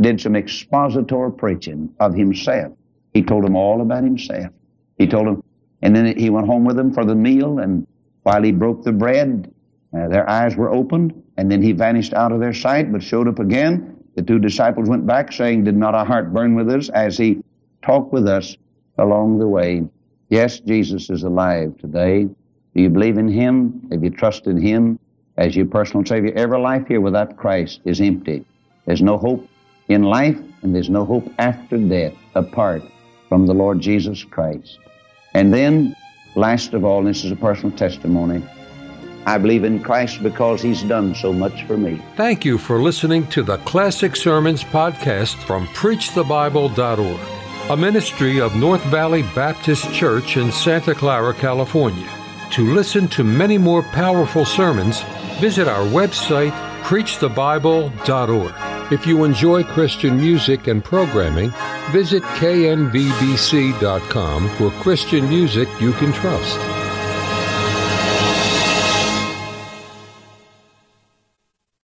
did 0.00 0.20
some 0.20 0.36
expository 0.36 1.32
preaching 1.32 1.92
of 2.00 2.14
himself. 2.14 2.72
He 3.12 3.22
told 3.22 3.44
them 3.44 3.56
all 3.56 3.80
about 3.80 4.04
himself. 4.04 4.52
He 4.98 5.06
told 5.06 5.26
them, 5.26 5.44
and 5.82 5.94
then 5.94 6.16
he 6.16 6.30
went 6.30 6.46
home 6.46 6.64
with 6.64 6.76
them 6.76 6.92
for 6.92 7.04
the 7.04 7.14
meal, 7.14 7.58
and 7.58 7.86
while 8.22 8.42
he 8.42 8.52
broke 8.52 8.84
the 8.84 8.92
bread, 8.92 9.52
uh, 9.96 10.08
their 10.08 10.28
eyes 10.28 10.56
were 10.56 10.72
opened, 10.72 11.22
and 11.36 11.50
then 11.50 11.62
he 11.62 11.72
vanished 11.72 12.14
out 12.14 12.32
of 12.32 12.40
their 12.40 12.54
sight, 12.54 12.90
but 12.90 13.02
showed 13.02 13.28
up 13.28 13.38
again. 13.38 13.96
The 14.16 14.22
two 14.22 14.38
disciples 14.38 14.88
went 14.88 15.06
back, 15.06 15.32
saying, 15.32 15.64
Did 15.64 15.76
not 15.76 15.94
our 15.94 16.04
heart 16.04 16.32
burn 16.32 16.54
with 16.54 16.70
us 16.70 16.88
as 16.88 17.18
he 17.18 17.42
talked 17.82 18.12
with 18.12 18.26
us 18.28 18.56
along 18.98 19.38
the 19.38 19.48
way? 19.48 19.82
Yes, 20.28 20.60
Jesus 20.60 21.10
is 21.10 21.22
alive 21.24 21.76
today. 21.78 22.28
Do 22.74 22.82
you 22.82 22.90
believe 22.90 23.18
in 23.18 23.28
him? 23.28 23.86
Have 23.92 24.02
you 24.02 24.10
trusted 24.10 24.58
him 24.58 24.98
as 25.36 25.54
your 25.54 25.66
personal 25.66 26.04
Savior? 26.04 26.32
Every 26.34 26.58
life 26.58 26.88
here 26.88 27.00
without 27.00 27.36
Christ 27.36 27.80
is 27.84 28.00
empty. 28.00 28.44
There's 28.84 29.02
no 29.02 29.16
hope 29.16 29.48
in 29.88 30.02
life, 30.02 30.38
and 30.62 30.74
there's 30.74 30.90
no 30.90 31.04
hope 31.04 31.30
after 31.38 31.78
death 31.78 32.14
apart 32.34 32.82
from 33.28 33.46
the 33.46 33.54
Lord 33.54 33.80
Jesus 33.80 34.24
Christ. 34.24 34.78
And 35.34 35.54
then, 35.54 35.94
last 36.34 36.74
of 36.74 36.84
all, 36.84 37.02
this 37.02 37.24
is 37.24 37.30
a 37.30 37.36
personal 37.36 37.76
testimony. 37.76 38.42
I 39.26 39.38
believe 39.38 39.64
in 39.64 39.82
Christ 39.82 40.22
because 40.22 40.60
He's 40.60 40.82
done 40.82 41.14
so 41.14 41.32
much 41.32 41.64
for 41.64 41.76
me. 41.76 42.02
Thank 42.16 42.44
you 42.44 42.58
for 42.58 42.82
listening 42.82 43.26
to 43.28 43.42
the 43.42 43.58
Classic 43.58 44.16
Sermons 44.16 44.64
podcast 44.64 45.36
from 45.44 45.66
PreachTheBible.org, 45.68 47.70
a 47.70 47.76
ministry 47.76 48.40
of 48.40 48.56
North 48.56 48.84
Valley 48.86 49.22
Baptist 49.34 49.92
Church 49.92 50.36
in 50.36 50.50
Santa 50.50 50.94
Clara, 50.94 51.32
California. 51.34 52.23
To 52.54 52.62
listen 52.62 53.08
to 53.08 53.24
many 53.24 53.58
more 53.58 53.82
powerful 53.82 54.44
sermons, 54.44 55.02
visit 55.40 55.66
our 55.66 55.84
website, 55.86 56.52
PreachTheBible.org. 56.84 58.92
If 58.92 59.08
you 59.08 59.24
enjoy 59.24 59.64
Christian 59.64 60.16
music 60.16 60.68
and 60.68 60.84
programming, 60.84 61.52
visit 61.90 62.22
knvbc.com 62.22 62.88
for 64.50 64.70
Christian 64.82 65.28
music 65.28 65.68
you 65.80 65.92
can 65.94 66.12
trust. 66.12 66.73